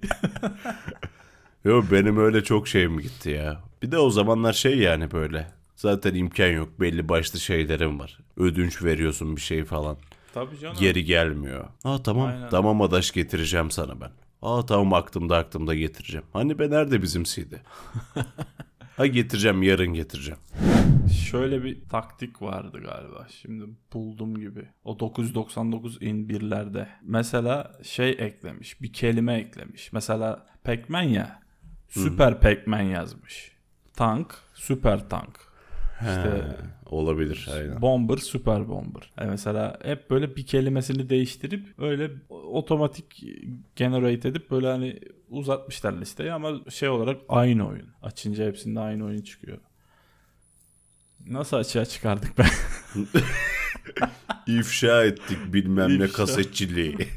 Yo 1.63 1.83
benim 1.91 2.17
öyle 2.17 2.43
çok 2.43 2.67
şeyim 2.67 2.99
gitti 2.99 3.29
ya. 3.29 3.63
Bir 3.83 3.91
de 3.91 3.97
o 3.97 4.09
zamanlar 4.09 4.53
şey 4.53 4.77
yani 4.77 5.11
böyle. 5.11 5.51
Zaten 5.75 6.15
imkan 6.15 6.47
yok. 6.47 6.79
Belli 6.79 7.09
başlı 7.09 7.39
şeylerim 7.39 7.99
var. 7.99 8.19
Ödünç 8.37 8.83
veriyorsun 8.83 9.35
bir 9.35 9.41
şey 9.41 9.63
falan. 9.63 9.97
Tabii 10.33 10.59
canım. 10.59 10.77
Geri 10.79 11.05
gelmiyor. 11.05 11.67
Aa 11.83 12.03
tamam. 12.03 12.27
Aynen. 12.27 12.49
Tamam 12.49 12.81
adaş 12.81 13.11
getireceğim 13.11 13.71
sana 13.71 14.01
ben. 14.01 14.11
Aa 14.41 14.65
tamam 14.65 14.93
aklımda 14.93 15.37
aklımda 15.37 15.75
getireceğim. 15.75 16.25
Hani 16.33 16.59
be 16.59 16.69
nerede 16.69 17.01
bizim 17.01 17.23
CD? 17.23 17.53
ha 18.97 19.07
getireceğim 19.07 19.63
yarın 19.63 19.93
getireceğim. 19.93 20.39
Şöyle 21.31 21.63
bir 21.63 21.89
taktik 21.89 22.41
vardı 22.41 22.81
galiba. 22.83 23.27
Şimdi 23.41 23.65
buldum 23.93 24.35
gibi. 24.35 24.69
O 24.83 24.99
999 24.99 26.01
in 26.01 26.29
birlerde. 26.29 26.87
Mesela 27.03 27.79
şey 27.83 28.09
eklemiş. 28.09 28.81
Bir 28.81 28.93
kelime 28.93 29.33
eklemiş. 29.33 29.93
Mesela 29.93 30.45
Pac-Man 30.63 31.01
ya. 31.03 31.41
Süper 31.89 32.39
Pac-Man 32.41 32.81
yazmış. 32.81 33.51
Tank, 33.93 34.35
süper 34.53 35.09
tank. 35.09 35.50
İşte 36.01 36.29
He, 36.31 36.95
olabilir 36.95 37.49
aynen. 37.53 37.81
Bomber, 37.81 38.17
Super 38.17 38.69
Bomber. 38.69 39.11
Yani 39.19 39.29
mesela 39.29 39.79
hep 39.83 40.09
böyle 40.09 40.35
bir 40.35 40.45
kelimesini 40.45 41.09
değiştirip 41.09 41.79
öyle 41.79 42.11
otomatik 42.29 43.23
generate 43.75 44.29
edip 44.29 44.51
böyle 44.51 44.67
hani 44.67 44.99
uzatmışlar 45.29 45.93
listeyi 45.93 46.33
ama 46.33 46.51
şey 46.69 46.89
olarak 46.89 47.21
aynı 47.29 47.67
oyun. 47.67 47.89
Açınca 48.01 48.45
hepsinde 48.45 48.79
aynı 48.79 49.05
oyun 49.05 49.21
çıkıyor. 49.21 49.57
Nasıl 51.27 51.57
açığa 51.57 51.85
çıkardık 51.85 52.37
ben? 52.37 52.49
İfşa 54.59 55.03
ettik 55.03 55.37
bilmem 55.53 55.99
ne 55.99 56.05
İfşa. 56.05 56.17
kasetçiliği. 56.17 56.97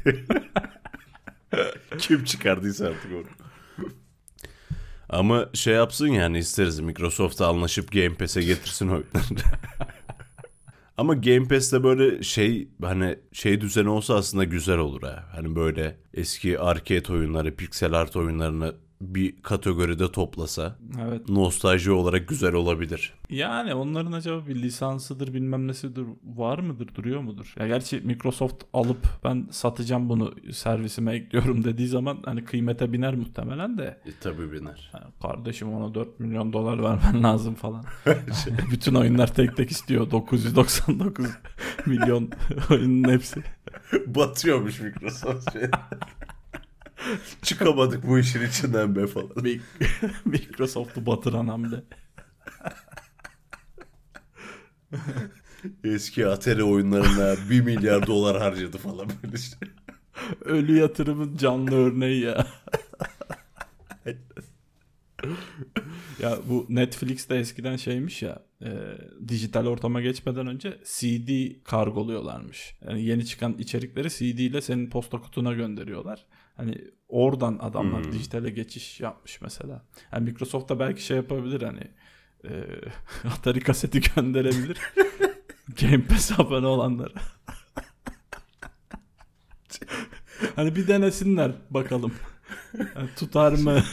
Kim 1.97 2.23
çıkardıysa 2.23 2.87
artık 2.87 3.11
onu. 3.11 3.23
Ama 5.09 5.49
şey 5.53 5.73
yapsın 5.73 6.07
yani 6.07 6.37
isteriz 6.37 6.79
Microsoft'la 6.79 7.47
anlaşıp 7.47 7.91
Game 7.91 8.13
Pass'e 8.15 8.41
getirsin 8.41 8.87
oyunları. 8.87 9.41
Ama 10.97 11.13
Game 11.13 11.47
Pass'te 11.47 11.83
böyle 11.83 12.23
şey 12.23 12.67
hani 12.81 13.19
şey 13.31 13.61
düzeni 13.61 13.89
olsa 13.89 14.15
aslında 14.15 14.43
güzel 14.43 14.77
olur 14.77 15.01
ha. 15.01 15.25
Hani 15.31 15.55
böyle 15.55 15.97
eski 16.13 16.59
arcade 16.59 17.13
oyunları, 17.13 17.55
pixel 17.55 17.93
art 17.93 18.15
oyunlarını 18.15 18.75
bir 19.01 19.41
kategoride 19.41 20.11
toplasa 20.11 20.75
evet. 21.01 21.29
nostalji 21.29 21.91
olarak 21.91 22.27
güzel 22.27 22.53
olabilir. 22.53 23.13
Yani 23.29 23.73
onların 23.73 24.11
acaba 24.11 24.47
bir 24.47 24.55
lisansıdır 24.55 25.33
bilmem 25.33 25.67
nesidir 25.67 26.05
var 26.23 26.59
mıdır 26.59 26.95
duruyor 26.95 27.21
mudur? 27.21 27.53
Ya 27.59 27.67
gerçi 27.67 27.99
Microsoft 27.99 28.63
alıp 28.73 29.07
ben 29.23 29.47
satacağım 29.51 30.09
bunu 30.09 30.33
servisime 30.51 31.15
ekliyorum 31.15 31.63
dediği 31.63 31.87
zaman 31.87 32.17
hani 32.25 32.45
kıymete 32.45 32.93
biner 32.93 33.15
muhtemelen 33.15 33.77
de. 33.77 34.01
E, 34.05 34.09
tabii 34.21 34.51
biner. 34.51 34.89
Ha, 34.91 35.03
kardeşim 35.21 35.73
ona 35.73 35.95
4 35.95 36.19
milyon 36.19 36.53
dolar 36.53 36.83
vermen 36.83 37.23
lazım 37.23 37.55
falan. 37.55 37.85
Bütün 38.71 38.95
oyunlar 38.95 39.33
tek 39.33 39.57
tek 39.57 39.71
istiyor. 39.71 40.11
999 40.11 41.25
milyon 41.85 42.29
oyunun 42.71 43.09
hepsi. 43.09 43.43
Batıyormuş 44.07 44.81
Microsoft 44.81 45.53
şey. 45.53 45.61
Çıkamadık 47.41 48.07
bu 48.07 48.19
işin 48.19 48.41
içinden 48.47 48.95
be 48.95 49.07
falan. 49.07 49.29
Mi- 49.41 49.61
Microsoft'u 50.25 51.05
batıran 51.05 51.47
hamle. 51.47 51.83
Eski 55.83 56.27
Atari 56.27 56.63
oyunlarına 56.63 57.35
1 57.49 57.61
milyar 57.61 58.07
dolar 58.07 58.41
harcadı 58.41 58.77
falan 58.77 59.09
böyle 59.23 59.35
işte. 59.35 59.57
Ölü 60.45 60.77
yatırımın 60.77 61.37
canlı 61.37 61.75
örneği 61.75 62.21
ya. 62.21 62.47
ya 66.19 66.37
bu 66.49 66.65
Netflix'te 66.69 67.35
eskiden 67.35 67.75
şeymiş 67.75 68.21
ya 68.21 68.43
e, 68.61 68.69
dijital 69.27 69.65
ortama 69.65 70.01
geçmeden 70.01 70.47
önce 70.47 70.79
CD 70.83 71.29
kargoluyorlarmış. 71.63 72.75
Yani 72.87 73.03
yeni 73.03 73.25
çıkan 73.25 73.53
içerikleri 73.57 74.09
CD 74.09 74.39
ile 74.39 74.61
senin 74.61 74.89
posta 74.89 75.21
kutuna 75.21 75.53
gönderiyorlar. 75.53 76.25
Hani 76.57 76.77
oradan 77.07 77.57
adamlar 77.61 78.05
Hmm. 78.05 78.13
dijitale 78.13 78.49
geçiş 78.49 78.99
yapmış 78.99 79.41
mesela. 79.41 79.85
Yani 80.11 80.29
Microsoft 80.29 80.69
da 80.69 80.79
belki 80.79 81.03
şey 81.05 81.17
yapabilir 81.17 81.61
hani 81.61 81.91
e, 82.43 82.49
Atari 83.27 83.59
kaseti 83.59 84.01
gönderebilir. 84.15 84.77
Game 85.81 86.03
Pass 86.03 86.39
abone 86.39 86.67
olanlara. 86.67 87.13
hani 90.55 90.75
bir 90.75 90.87
denesinler 90.87 91.51
bakalım. 91.69 92.13
Yani 92.95 93.09
tutar 93.17 93.51
mı? 93.51 93.83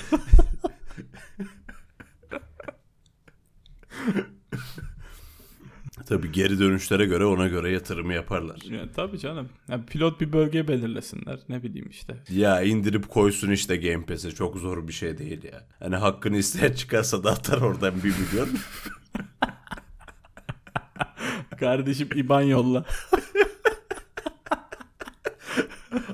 Tabii 6.13 6.33
geri 6.33 6.59
dönüşlere 6.59 7.07
göre 7.07 7.25
ona 7.25 7.49
göre 7.49 7.71
yatırımı 7.71 8.15
yaparlar. 8.15 8.61
Ya, 8.71 8.81
tabii 8.97 9.19
canım. 9.19 9.49
Yani 9.69 9.87
pilot 9.87 10.21
bir 10.21 10.33
bölge 10.33 10.69
belirlesinler. 10.69 11.39
Ne 11.49 11.63
bileyim 11.63 11.89
işte. 11.91 12.17
Ya 12.31 12.63
indirip 12.63 13.09
koysun 13.09 13.51
işte 13.51 13.77
Game 13.77 14.07
Pass'e 14.07 14.31
çok 14.31 14.57
zor 14.57 14.89
bir 14.89 14.93
şey 14.93 15.19
değil 15.19 15.45
ya. 15.45 15.67
Hani 15.79 15.97
hakkını 15.97 16.37
isteyen 16.37 16.73
çıkarsa 16.73 17.25
da 17.25 17.31
atar 17.31 17.61
oradan 17.61 17.95
bir 17.97 18.15
milyon. 18.19 18.49
Kardeşim 21.61 22.09
IBAN 22.15 22.43
yolla. 22.43 22.85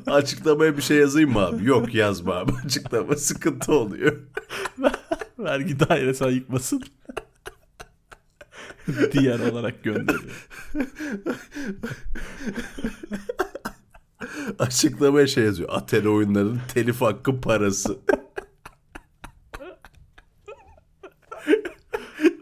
Açıklamaya 0.06 0.76
bir 0.76 0.82
şey 0.82 0.96
yazayım 0.96 1.32
mı 1.32 1.40
abi? 1.40 1.64
Yok 1.64 1.94
yazma 1.94 2.34
abi. 2.34 2.52
Açıklama 2.64 3.16
sıkıntı 3.16 3.72
oluyor. 3.72 4.16
Vergi 5.38 5.80
dairesi 5.80 6.24
ayıkmasın. 6.24 6.82
Diğer 9.12 9.40
olarak 9.40 9.84
gönderiyor. 9.84 10.48
Açıklamaya 14.58 15.26
şey 15.26 15.44
yazıyor. 15.44 15.68
Atari 15.72 16.08
oyunların 16.08 16.60
telif 16.74 17.00
hakkı 17.00 17.40
parası. 17.40 17.98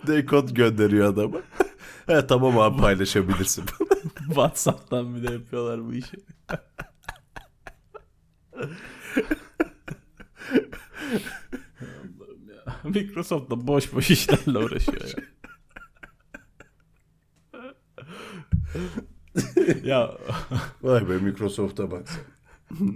Dekod 0.07 0.49
gönderiyor 0.51 1.13
adama. 1.13 1.39
He 2.07 2.27
tamam 2.27 2.59
abi 2.59 2.81
paylaşabilirsin. 2.81 3.65
WhatsApp'tan 4.27 5.17
bir 5.17 5.29
de 5.29 5.33
yapıyorlar 5.33 5.87
bu 5.87 5.95
işi. 5.95 6.17
Microsoft 12.85 13.51
da 13.51 13.67
boş 13.67 13.93
boş 13.93 14.11
işlerle 14.11 14.59
uğraşıyor 14.59 15.01
ya. 15.01 15.25
ya 19.85 20.13
Vay 20.83 21.09
be 21.09 21.17
Microsoft'a 21.19 21.91
bak 21.91 22.09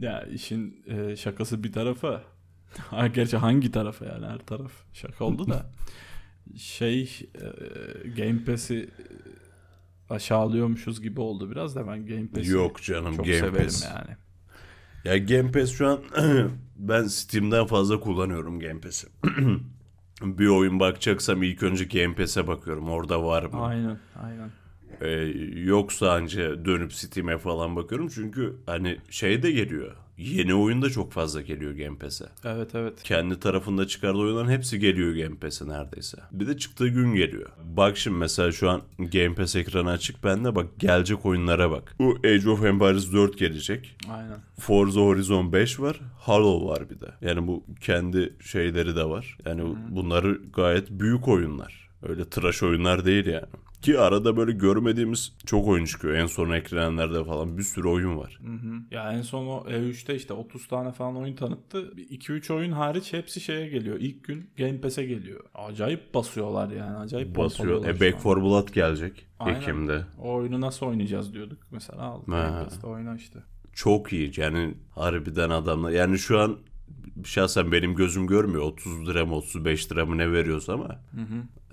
ya 0.00 0.22
işin 0.22 0.82
e, 0.86 1.16
şakası 1.16 1.64
bir 1.64 1.72
tarafa. 1.72 2.22
Ha, 2.90 3.06
gerçi 3.06 3.36
hangi 3.36 3.70
tarafa 3.72 4.04
yani 4.04 4.26
her 4.26 4.38
taraf 4.38 4.72
şaka 4.92 5.24
oldu 5.24 5.48
da 5.48 5.70
şey 6.56 7.02
e, 7.34 8.08
Game 8.08 8.44
Pass'i 8.44 8.90
aşağılıyormuşuz 10.10 11.02
gibi 11.02 11.20
oldu 11.20 11.50
biraz 11.50 11.76
da 11.76 11.86
ben 11.86 12.06
Game 12.06 12.26
Pass'i 12.26 12.50
Yok 12.50 12.82
canım 12.82 13.16
çok 13.16 13.26
Game 13.26 13.38
severim 13.38 13.64
Pass. 13.64 13.84
yani. 13.84 14.16
Ya 15.04 15.18
Game 15.18 15.50
Pass 15.52 15.70
şu 15.70 15.86
an 15.88 16.00
ben 16.76 17.04
Steam'den 17.06 17.66
fazla 17.66 18.00
kullanıyorum 18.00 18.60
Game 18.60 18.80
Pass'i. 18.80 19.08
bir 20.22 20.46
oyun 20.46 20.80
bakacaksam 20.80 21.42
ilk 21.42 21.62
önce 21.62 21.84
Game 21.84 22.14
Pass'e 22.14 22.46
bakıyorum. 22.46 22.88
Orada 22.88 23.24
var 23.24 23.42
mı? 23.42 23.62
Aynen, 23.62 23.98
aynen. 24.22 24.50
Ee, 25.00 25.10
yoksa 25.64 26.12
anca 26.12 26.64
dönüp 26.64 26.92
Steam'e 26.92 27.38
falan 27.38 27.76
bakıyorum. 27.76 28.08
Çünkü 28.08 28.56
hani 28.66 28.98
şey 29.10 29.42
de 29.42 29.50
geliyor. 29.50 29.92
Yeni 30.20 30.54
oyun 30.54 30.82
da 30.82 30.90
çok 30.90 31.12
fazla 31.12 31.40
geliyor 31.40 31.72
Game 31.72 31.98
Pass'e. 31.98 32.24
Evet 32.44 32.74
evet. 32.74 33.02
Kendi 33.02 33.40
tarafında 33.40 33.86
çıkardığı 33.86 34.18
oyunların 34.18 34.50
hepsi 34.50 34.78
geliyor 34.78 35.14
Game 35.14 35.36
Pass'e 35.36 35.68
neredeyse. 35.68 36.18
Bir 36.32 36.46
de 36.46 36.58
çıktığı 36.58 36.88
gün 36.88 37.14
geliyor. 37.14 37.50
Bak 37.64 37.96
şimdi 37.96 38.16
mesela 38.16 38.52
şu 38.52 38.70
an 38.70 38.82
Game 38.98 39.34
Pass 39.34 39.56
ekranı 39.56 39.90
açık 39.90 40.24
bende 40.24 40.54
bak 40.54 40.66
gelecek 40.78 41.26
oyunlara 41.26 41.70
bak. 41.70 41.94
Bu 41.98 42.18
Age 42.24 42.50
of 42.50 42.64
Empires 42.64 43.12
4 43.12 43.38
gelecek. 43.38 43.96
Aynen. 44.10 44.38
Forza 44.58 45.00
Horizon 45.00 45.52
5 45.52 45.80
var. 45.80 46.00
Halo 46.18 46.68
var 46.68 46.90
bir 46.90 47.00
de. 47.00 47.10
Yani 47.20 47.46
bu 47.46 47.64
kendi 47.80 48.34
şeyleri 48.44 48.96
de 48.96 49.04
var. 49.04 49.36
Yani 49.46 49.76
bunları 49.90 50.40
gayet 50.52 50.90
büyük 50.90 51.28
oyunlar. 51.28 51.90
Öyle 52.08 52.24
tıraş 52.24 52.62
oyunlar 52.62 53.04
değil 53.04 53.26
yani. 53.26 53.46
Ki 53.82 53.98
arada 53.98 54.36
böyle 54.36 54.52
görmediğimiz 54.52 55.36
çok 55.46 55.68
oyun 55.68 55.84
çıkıyor. 55.84 56.14
En 56.14 56.26
son 56.26 56.50
eklenenlerde 56.50 57.24
falan 57.24 57.58
bir 57.58 57.62
sürü 57.62 57.88
oyun 57.88 58.18
var. 58.18 58.40
Hı 58.44 58.52
hı. 58.52 58.80
Ya 58.90 59.12
en 59.12 59.22
son 59.22 59.46
o 59.46 59.64
E3'te 59.68 60.14
işte 60.14 60.34
30 60.34 60.68
tane 60.68 60.92
falan 60.92 61.16
oyun 61.16 61.34
tanıttı. 61.36 61.92
2-3 61.96 62.54
oyun 62.54 62.72
hariç 62.72 63.12
hepsi 63.12 63.40
şeye 63.40 63.68
geliyor. 63.68 63.96
İlk 64.00 64.24
gün 64.24 64.50
Game 64.58 64.80
Pass'e 64.80 65.04
geliyor. 65.04 65.44
Acayip 65.54 66.14
basıyorlar 66.14 66.70
yani. 66.70 66.96
Acayip 66.96 67.36
Basıyor. 67.36 67.84
E 67.84 68.00
Back 68.00 68.18
for 68.18 68.42
Blood 68.42 68.68
gelecek. 68.68 69.26
Aynen. 69.38 69.60
Ekim'de. 69.60 70.04
O 70.18 70.32
oyunu 70.32 70.60
nasıl 70.60 70.86
oynayacağız 70.86 71.34
diyorduk. 71.34 71.58
Mesela 71.70 72.02
al. 72.02 72.22
Ha. 72.26 72.42
Game 72.42 72.64
Pass'te 72.64 72.86
oyna 72.86 73.16
işte. 73.16 73.38
Çok 73.72 74.12
iyi. 74.12 74.32
Yani 74.36 74.74
harbiden 74.94 75.50
adamlar. 75.50 75.90
Yani 75.90 76.18
şu 76.18 76.40
an 76.40 76.58
şahsen 77.24 77.72
benim 77.72 77.94
gözüm 77.94 78.26
görmüyor. 78.26 78.62
30 78.62 79.08
lira 79.08 79.26
mı 79.26 79.34
35 79.34 79.92
lira 79.92 80.06
mı 80.06 80.18
ne 80.18 80.32
veriyorsa 80.32 80.72
ama. 80.72 81.00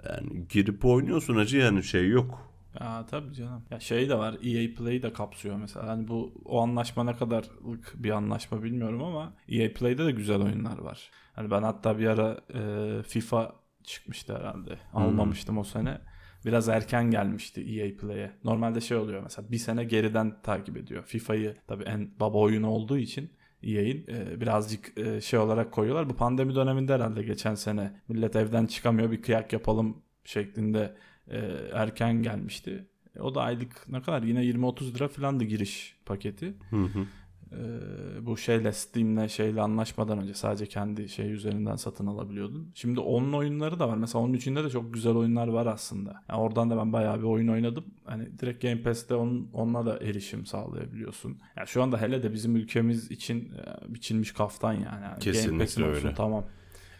Yani 0.10 0.48
girip 0.50 0.86
oynuyorsun 0.86 1.36
acı 1.36 1.58
yani 1.58 1.84
şey 1.84 2.10
yok. 2.10 2.52
Ya 2.80 3.06
tabii 3.06 3.34
canım. 3.34 3.64
Ya 3.72 3.80
şey 3.80 4.10
de 4.10 4.18
var. 4.18 4.34
EA 4.34 4.76
Play 4.76 5.04
de 5.04 5.14
kapsıyor 5.14 5.58
mesela. 5.58 5.88
Hani 5.88 6.08
bu 6.08 6.42
o 6.46 6.62
anlaşma 6.62 7.04
ne 7.04 7.16
kadarlık 7.16 7.94
bir 7.96 8.10
anlaşma 8.12 8.64
bilmiyorum 8.64 9.04
ama 9.04 9.34
EA 9.50 9.74
Play'de 9.74 10.06
de 10.06 10.12
güzel 10.12 10.42
oyunlar 10.42 10.78
var. 10.78 11.12
Hani 11.34 11.52
ben 11.52 11.64
hatta 11.64 12.00
bir 12.00 12.08
ara 12.08 12.42
e, 12.54 13.04
FIFA 13.04 13.56
çıkmıştı 13.84 14.38
herhalde. 14.38 14.80
Almamıştım 14.94 15.58
o 15.58 15.64
sene. 15.64 16.02
Biraz 16.46 16.70
erken 16.70 17.12
gelmişti 17.12 17.62
EA 17.62 17.98
Play'e. 17.98 18.32
Normalde 18.44 18.82
şey 18.82 18.98
oluyor 18.98 19.24
mesela 19.24 19.52
bir 19.52 19.58
sene 19.58 19.84
geriden 19.84 20.42
takip 20.42 20.78
ediyor. 20.78 21.04
FIFA'yı 21.04 21.56
tabii 21.68 21.84
en 21.84 22.20
baba 22.20 22.38
oyunu 22.38 22.70
olduğu 22.70 22.98
için 22.98 23.32
EA'in 23.64 24.06
e, 24.08 24.42
birazcık 24.42 24.98
e, 24.98 25.22
şey 25.22 25.40
olarak 25.40 25.72
koyuyorlar. 25.72 26.10
Bu 26.10 26.16
pandemi 26.16 26.56
döneminde 26.56 26.94
herhalde 26.94 27.24
geçen 27.24 27.56
sene 27.56 28.02
millet 28.08 28.36
evden 28.36 28.66
çıkamıyor 28.66 29.12
bir 29.12 29.22
kıyak 29.22 29.54
yapalım 29.54 29.98
şeklinde 30.24 30.96
e, 31.28 31.38
erken 31.74 32.24
gelmişti. 32.24 32.86
E, 33.16 33.22
o 33.22 33.36
da 33.36 33.42
aylık 33.42 33.90
ne 33.90 34.02
kadar 34.02 34.24
yine 34.24 34.44
20-30 34.44 34.96
lira 34.96 35.08
falandı 35.08 35.44
giriş 35.44 35.98
paketi. 36.06 36.54
Hı 36.70 36.84
hı. 36.84 37.06
E, 37.52 38.26
bu 38.26 38.38
şeyle 38.38 38.72
Steam'le 38.72 39.28
şeyle 39.28 39.62
anlaşmadan 39.62 40.20
önce 40.20 40.34
sadece 40.34 40.66
kendi 40.66 41.10
şey 41.10 41.32
üzerinden 41.32 41.76
satın 41.76 42.08
alabiliyordun. 42.08 42.72
Şimdi 42.76 43.00
onun 43.00 43.34
oyunları 43.34 43.80
da 43.80 43.90
var. 43.90 43.98
Mesela 43.98 44.24
onun 44.24 44.34
içinde 44.34 44.64
de 44.64 44.70
çok 44.70 44.94
güzel 44.94 45.14
oyunlar 45.14 45.48
var 45.48 45.66
aslında. 45.66 46.24
Yani 46.30 46.40
oradan 46.42 46.70
da 46.70 46.78
ben 46.78 46.94
bayağı 46.94 47.18
bir 47.18 47.24
oyun 47.24 47.48
oynadım. 47.48 47.86
Hani 48.06 48.40
direkt 48.40 48.62
Game 48.62 48.82
Pass'te 48.82 49.16
onun, 49.16 49.50
onunla 49.54 49.86
da 49.86 50.00
erişim 50.00 50.46
sağlayabiliyorsun. 50.46 51.38
Yani 51.58 51.68
şu 51.68 51.84
anda 51.84 52.02
hele 52.02 52.24
de 52.24 52.34
bizim 52.34 52.56
ülkemiz 52.56 53.12
için 53.12 53.40
e, 53.40 53.94
biçilmiş 53.94 54.32
kaftan 54.32 54.74
yani. 54.74 55.04
yani 55.04 55.20
Kesinlikle 55.20 55.64
olsun, 55.64 55.84
öyle. 55.84 56.14
Tamam. 56.16 56.46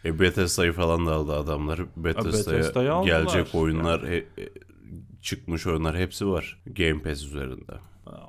E 0.06 0.20
Bethesda'yı 0.20 0.72
falan 0.74 1.06
da 1.06 1.14
aldı 1.14 1.34
adamlar. 1.34 1.80
Bethesda'ya 1.98 2.94
aldılar. 2.94 3.20
gelecek 3.20 3.56
oyunlar, 3.56 4.08
he- 4.08 4.16
e, 4.16 4.50
çıkmış 5.22 5.68
oyunlar 5.68 5.98
hepsi 5.98 6.28
var 6.28 6.64
Game 6.66 7.02
Pass 7.02 7.24
üzerinde. 7.24 7.74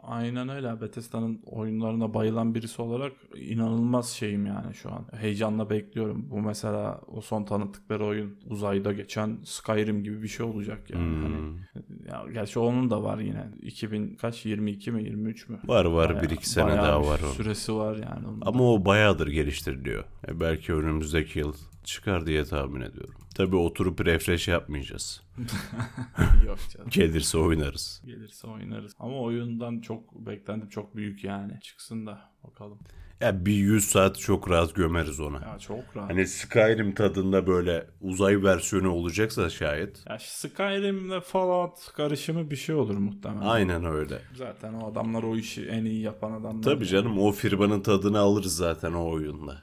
Aynen 0.03 0.49
öyle. 0.49 0.81
Bethesda'nın 0.81 1.41
oyunlarına 1.47 2.14
bayılan 2.14 2.55
birisi 2.55 2.83
olarak 2.83 3.12
inanılmaz 3.37 4.09
şeyim 4.09 4.47
yani 4.47 4.75
şu 4.75 4.93
an. 4.93 5.07
Heyecanla 5.21 5.71
bekliyorum. 5.71 6.27
Bu 6.31 6.41
mesela 6.41 7.01
o 7.07 7.21
son 7.21 7.45
tanıttıkları 7.45 8.05
oyun 8.05 8.37
uzayda 8.47 8.93
geçen 8.93 9.38
Skyrim 9.45 10.05
gibi 10.05 10.23
bir 10.23 10.29
şey 10.29 10.47
olacak 10.47 10.91
yani. 10.91 11.03
Hmm. 11.03 11.23
Hani, 11.23 11.85
ya 12.09 12.25
gerçi 12.33 12.59
onun 12.59 12.91
da 12.91 13.03
var 13.03 13.19
yine. 13.19 13.45
2000 13.62 14.14
kaç 14.14 14.47
22 14.47 14.91
mi 14.93 15.05
23 15.05 15.49
mü? 15.49 15.59
Var 15.64 15.85
var 15.85 16.09
Bayağı- 16.09 16.23
bir 16.23 16.31
iki 16.31 16.49
sene 16.49 16.67
bayağı 16.67 16.87
daha 16.87 17.07
var 17.07 17.21
o. 17.21 17.29
Süresi 17.29 17.75
var 17.75 17.97
yani 17.97 18.27
onun. 18.27 18.43
Ama 18.47 18.73
o 18.73 18.85
bayağıdır 18.85 19.29
geliştiriliyor. 19.29 20.05
E 20.29 20.41
belki 20.41 20.75
önümüzdeki 20.75 21.38
yıl 21.38 21.55
çıkar 21.85 22.27
diye 22.27 22.45
tahmin 22.45 22.81
ediyorum. 22.81 23.14
Tabii 23.38 23.57
oturup 23.57 24.07
refresh 24.07 24.48
yapmayacağız. 24.48 25.22
Yok 26.46 26.59
canım. 26.72 26.88
Gelirse 26.90 27.38
oynarız. 27.38 28.03
Gelirse 28.07 28.46
oynarız. 28.46 28.92
Ama 28.98 29.20
oyundan 29.20 29.81
çok 29.81 30.27
beklentim 30.27 30.68
çok 30.68 30.96
büyük 30.96 31.24
yani. 31.24 31.61
Çıksın 31.61 32.07
da 32.07 32.33
bakalım. 32.44 32.79
Ya 33.21 33.47
bir 33.47 33.53
100 33.53 33.85
saat 33.85 34.19
çok 34.19 34.51
rahat 34.51 34.75
gömeriz 34.75 35.21
ona. 35.21 35.37
Ya 35.37 35.59
çok 35.59 35.97
rahat. 35.97 36.11
Hani 36.11 36.27
Skyrim 36.27 36.95
tadında 36.95 37.47
böyle 37.47 37.87
uzay 38.01 38.43
versiyonu 38.43 38.91
olacaksa 38.91 39.51
şayet. 39.51 40.05
Ya 40.11 40.19
Skyrim'le 40.19 41.21
Fallout 41.21 41.93
karışımı 41.93 42.51
bir 42.51 42.57
şey 42.57 42.75
olur 42.75 42.97
muhtemelen. 42.97 43.41
Aynen 43.41 43.85
öyle. 43.85 44.19
Zaten 44.35 44.75
o 44.75 44.93
adamlar 44.93 45.23
o 45.23 45.37
işi 45.37 45.67
en 45.67 45.85
iyi 45.85 46.01
yapan 46.01 46.33
adamlar. 46.33 46.63
Tabii 46.63 46.87
canım 46.87 47.19
o 47.19 47.33
firmanın 47.33 47.81
tadını 47.81 48.19
alırız 48.19 48.57
zaten 48.57 48.93
o 48.93 49.11
oyunda. 49.11 49.57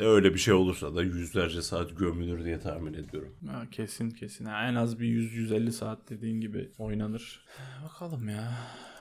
Öyle 0.00 0.34
bir 0.34 0.38
şey 0.38 0.54
olursa 0.54 0.94
da 0.94 1.02
yüzlerce 1.02 1.62
saat 1.62 1.98
gömülür 1.98 2.44
diye 2.44 2.60
tahmin 2.60 2.94
ediyorum. 2.94 3.32
Ha, 3.50 3.62
kesin 3.70 4.10
kesin. 4.10 4.44
Ha, 4.44 4.66
en 4.68 4.74
az 4.74 5.00
bir 5.00 5.06
100-150 5.06 5.70
saat 5.70 6.10
dediğin 6.10 6.40
gibi 6.40 6.70
oynanır. 6.78 7.44
Bakalım 7.84 8.28
ya. 8.28 8.52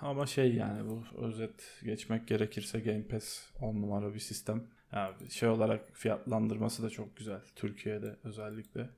Ama 0.02 0.26
şey 0.26 0.54
yani 0.54 0.90
bu 0.90 1.04
özet 1.26 1.54
geçmek 1.84 2.28
gerekirse 2.28 2.80
Game 2.80 3.04
Pass 3.04 3.40
10 3.62 3.73
numara 3.82 4.14
bir 4.14 4.20
sistem. 4.20 4.64
Ya 4.94 5.14
şey 5.30 5.50
olarak 5.50 5.82
fiyatlandırması 5.94 6.84
da 6.84 6.90
çok 6.90 7.18
güzel. 7.18 7.42
Türkiye'de 7.56 8.16
özellikle. 8.24 8.90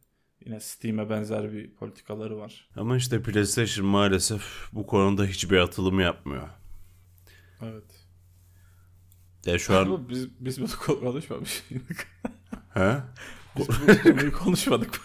Yine 0.45 0.59
Steam'e 0.59 1.09
benzer 1.09 1.53
bir 1.53 1.73
politikaları 1.73 2.37
var. 2.37 2.69
Ama 2.75 2.97
işte 2.97 3.21
PlayStation 3.21 3.87
maalesef 3.87 4.43
bu 4.73 4.87
konuda 4.87 5.25
hiçbir 5.25 5.57
atılım 5.57 5.99
yapmıyor. 5.99 6.49
Evet. 7.61 8.05
Ya 9.45 9.59
şu 9.59 9.77
an... 9.77 10.09
Biz, 10.09 10.29
biz 10.39 10.59
bunu 10.59 10.67
ko- 10.67 10.99
konuşmamıştık. 10.99 12.07
He? 12.73 12.97
Biz 13.57 13.67
bu 13.69 14.03
konuyu 14.03 14.33
konuşmadık. 14.33 15.01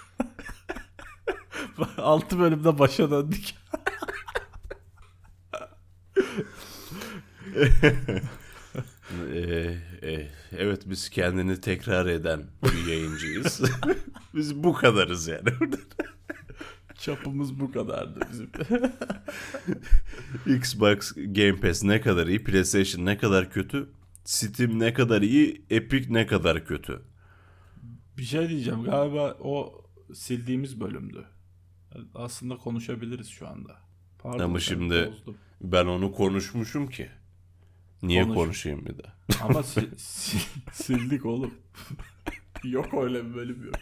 6 1.98 2.38
bölümde 2.38 2.78
başa 2.78 3.10
döndük. 3.10 3.44
Ee, 9.34 9.74
e, 10.02 10.28
evet 10.52 10.82
biz 10.86 11.08
kendini 11.10 11.60
tekrar 11.60 12.06
eden 12.06 12.42
bir 12.64 12.90
yayıncıyız. 12.90 13.62
biz 14.34 14.56
bu 14.62 14.72
kadarız 14.72 15.28
yani. 15.28 15.48
Çapımız 16.98 17.60
bu 17.60 17.72
kadardı 17.72 18.20
bizim. 18.32 18.50
Xbox 20.56 21.12
Game 21.16 21.56
Pass 21.60 21.84
ne 21.84 22.00
kadar 22.00 22.26
iyi, 22.26 22.44
PlayStation 22.44 23.06
ne 23.06 23.18
kadar 23.18 23.50
kötü, 23.50 23.88
Steam 24.24 24.78
ne 24.78 24.92
kadar 24.94 25.22
iyi, 25.22 25.66
Epic 25.70 26.06
ne 26.14 26.26
kadar 26.26 26.64
kötü. 26.64 27.02
Bir 28.18 28.22
şey 28.22 28.48
diyeceğim 28.48 28.82
galiba 28.82 29.36
o 29.40 29.84
sildiğimiz 30.14 30.80
bölümdü. 30.80 31.24
Aslında 32.14 32.56
konuşabiliriz 32.56 33.28
şu 33.28 33.48
anda. 33.48 33.76
Pardon, 34.18 34.44
Ama 34.44 34.60
şimdi- 34.60 35.06
bozdum. 35.12 35.36
Ben 35.60 35.86
onu 35.86 36.12
konuşmuşum 36.12 36.86
ki. 36.88 37.10
Niye 38.02 38.22
Konuş. 38.22 38.34
konuşayım 38.36 38.86
bir 38.86 38.94
daha? 38.98 39.14
Ama 39.46 39.62
si- 39.62 39.90
si- 39.96 40.38
sildik 40.72 41.26
oğlum. 41.26 41.54
yok 42.64 42.94
öyle 42.94 43.24
bir 43.24 43.34
bölüm 43.34 43.64
yok. 43.66 43.74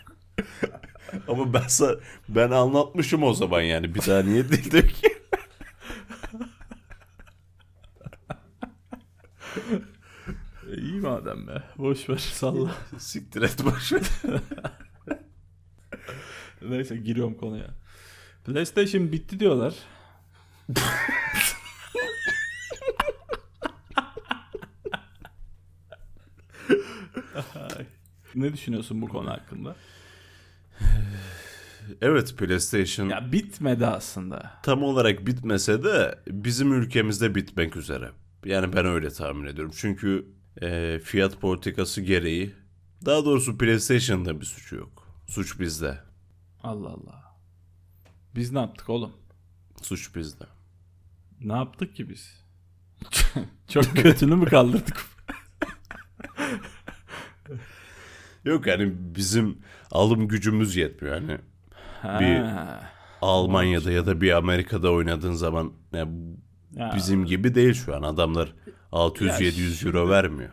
Ama 1.28 1.52
ben 1.54 1.62
sa- 1.62 2.00
ben 2.28 2.50
anlatmışım 2.50 3.22
o 3.22 3.34
zaman 3.34 3.60
yani. 3.60 3.94
Bir 3.94 4.06
daha 4.06 4.22
niye 4.22 4.50
ki? 4.88 5.08
E, 10.72 10.76
iyi 10.80 11.00
madem 11.00 11.46
be. 11.48 11.62
Boş 11.78 12.08
ver 12.08 12.16
salla. 12.16 12.70
Siktir 12.98 13.42
et 13.42 13.64
ver. 13.66 13.90
Neyse 16.62 16.96
giriyorum 16.96 17.34
konuya. 17.34 17.66
PlayStation 18.44 19.12
bitti 19.12 19.40
diyorlar. 19.40 19.74
Ay. 27.54 27.86
Ne 28.40 28.52
düşünüyorsun 28.52 29.02
bu 29.02 29.08
konu 29.08 29.30
hakkında? 29.30 29.76
Evet 32.00 32.34
PlayStation 32.38 33.08
Ya 33.08 33.32
bitmedi 33.32 33.86
aslında. 33.86 34.52
tam 34.62 34.82
olarak 34.82 35.26
bitmese 35.26 35.84
de 35.84 36.18
bizim 36.28 36.72
ülkemizde 36.72 37.34
bitmek 37.34 37.76
üzere. 37.76 38.10
Yani 38.44 38.72
ben 38.72 38.86
öyle 38.86 39.10
tahmin 39.10 39.46
ediyorum. 39.46 39.72
Çünkü 39.76 40.26
e, 40.62 40.98
fiyat 41.04 41.40
politikası 41.40 42.00
gereği 42.00 42.54
daha 43.06 43.24
doğrusu 43.24 43.58
PlayStation'da 43.58 44.40
bir 44.40 44.46
suçu 44.46 44.76
yok. 44.76 45.08
Suç 45.26 45.60
bizde. 45.60 45.98
Allah 46.62 46.88
Allah. 46.88 47.36
Biz 48.34 48.52
ne 48.52 48.58
yaptık 48.58 48.88
oğlum? 48.88 49.12
Suç 49.82 50.14
bizde. 50.16 50.44
Ne 51.40 51.52
yaptık 51.52 51.96
ki 51.96 52.08
biz? 52.10 52.44
Çok 53.68 53.84
kötünü 53.84 54.36
mü 54.36 54.46
kaldırdık? 54.46 55.06
Yok 58.48 58.66
yani 58.66 58.92
bizim 58.98 59.58
alım 59.90 60.28
gücümüz 60.28 60.76
yetmiyor. 60.76 61.14
Yani 61.14 61.38
Bir- 62.04 62.38
Ha. 62.44 62.80
Almanya'da 63.22 63.92
ya 63.92 64.06
da 64.06 64.20
bir 64.20 64.30
Amerika'da 64.32 64.92
oynadığın 64.92 65.32
zaman 65.32 65.72
yani 65.92 66.36
Ya, 66.76 66.92
bizim 66.96 67.24
gibi 67.24 67.54
değil 67.54 67.74
şu 67.74 67.96
an. 67.96 68.02
Adamlar 68.02 68.52
600-700 68.92 69.86
euro 69.86 70.08
vermiyor. 70.08 70.50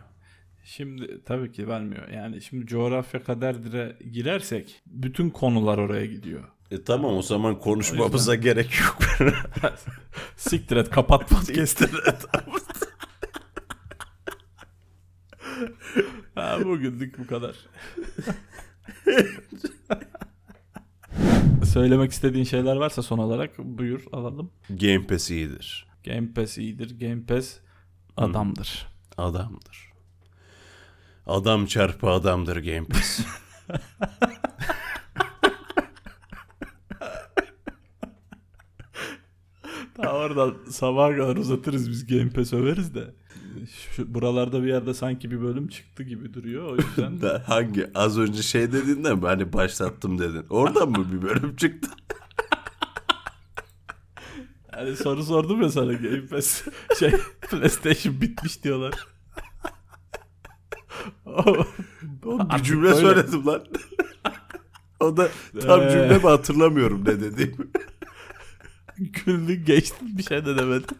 Şimdi 0.64 1.24
tabii 1.24 1.52
ki 1.52 1.68
vermiyor. 1.68 2.08
Yani 2.08 2.42
şimdi 2.42 2.66
coğrafya 2.66 3.22
kaderdir'e 3.22 3.96
girersek 4.12 4.82
bütün 4.86 5.30
konular 5.30 5.78
oraya 5.78 6.06
gidiyor. 6.06 6.44
E 6.70 6.84
tamam 6.84 7.16
o 7.16 7.22
zaman 7.22 7.58
konuşmamıza 7.60 8.34
gerek 8.34 8.78
yok. 8.80 8.98
Siktir 10.36 10.76
et 10.76 10.90
kapat 10.90 11.28
podcast'ı. 11.28 11.90
ha, 16.36 16.64
bugünlük 16.64 17.18
bu 17.18 17.26
kadar. 17.26 17.56
Söylemek 21.64 22.12
istediğin 22.12 22.44
şeyler 22.44 22.76
varsa 22.76 23.02
son 23.02 23.18
olarak 23.18 23.58
buyur 23.58 24.04
alalım. 24.12 24.50
Game 24.70 25.06
Pass 25.06 25.30
iyidir. 25.30 25.86
Game 26.04 26.32
Pass 26.32 26.58
iyidir. 26.58 27.00
Game 27.00 27.22
Pass 27.22 27.56
adamdır. 28.16 28.86
Adamdır. 29.16 29.92
Adam 31.26 31.66
çarpı 31.66 32.06
adamdır 32.10 32.56
Game 32.56 32.84
Pass. 32.84 33.20
Daha 40.02 40.12
oradan 40.12 40.56
sabaha 40.70 41.16
kadar 41.16 41.36
uzatırız 41.36 41.90
biz 41.90 42.06
Game 42.06 42.30
Pass 42.30 42.52
överiz 42.52 42.94
de. 42.94 43.14
Şu, 43.66 44.14
buralarda 44.14 44.62
bir 44.62 44.68
yerde 44.68 44.94
sanki 44.94 45.30
bir 45.30 45.40
bölüm 45.42 45.68
çıktı 45.68 46.02
gibi 46.02 46.34
duruyor. 46.34 46.72
O 46.72 46.76
yüzden 46.76 47.40
hangi? 47.46 47.90
Az 47.94 48.18
önce 48.18 48.42
şey 48.42 48.72
dedin 48.72 49.04
de 49.04 49.14
mi? 49.14 49.20
Hani 49.26 49.52
başlattım 49.52 50.18
dedin. 50.18 50.46
Oradan 50.50 50.90
mı 50.90 51.12
bir 51.12 51.22
bölüm 51.22 51.56
çıktı? 51.56 51.90
hani 54.72 54.96
soru 54.96 55.22
sordum 55.24 55.62
ya 55.62 55.68
sana 55.70 55.92
Game 55.92 56.26
Pass 56.26 56.62
şey 56.98 57.10
PlayStation 57.50 58.20
bitmiş 58.20 58.64
diyorlar. 58.64 59.06
O- 61.26 61.66
bir 62.58 62.62
cümle 62.62 62.82
böyle. 62.88 63.00
söyledim 63.00 63.46
lan. 63.46 63.64
o 65.00 65.16
da 65.16 65.28
tam 65.60 65.80
Ee. 65.82 65.90
cümle 65.90 66.14
mi 66.18 66.22
hatırlamıyorum 66.22 67.00
ne 67.04 67.20
dediğimi. 67.20 67.56
Güldün 68.98 69.64
geçtin 69.64 70.18
bir 70.18 70.22
şey 70.22 70.46
de 70.46 70.56
demedin. 70.56 70.98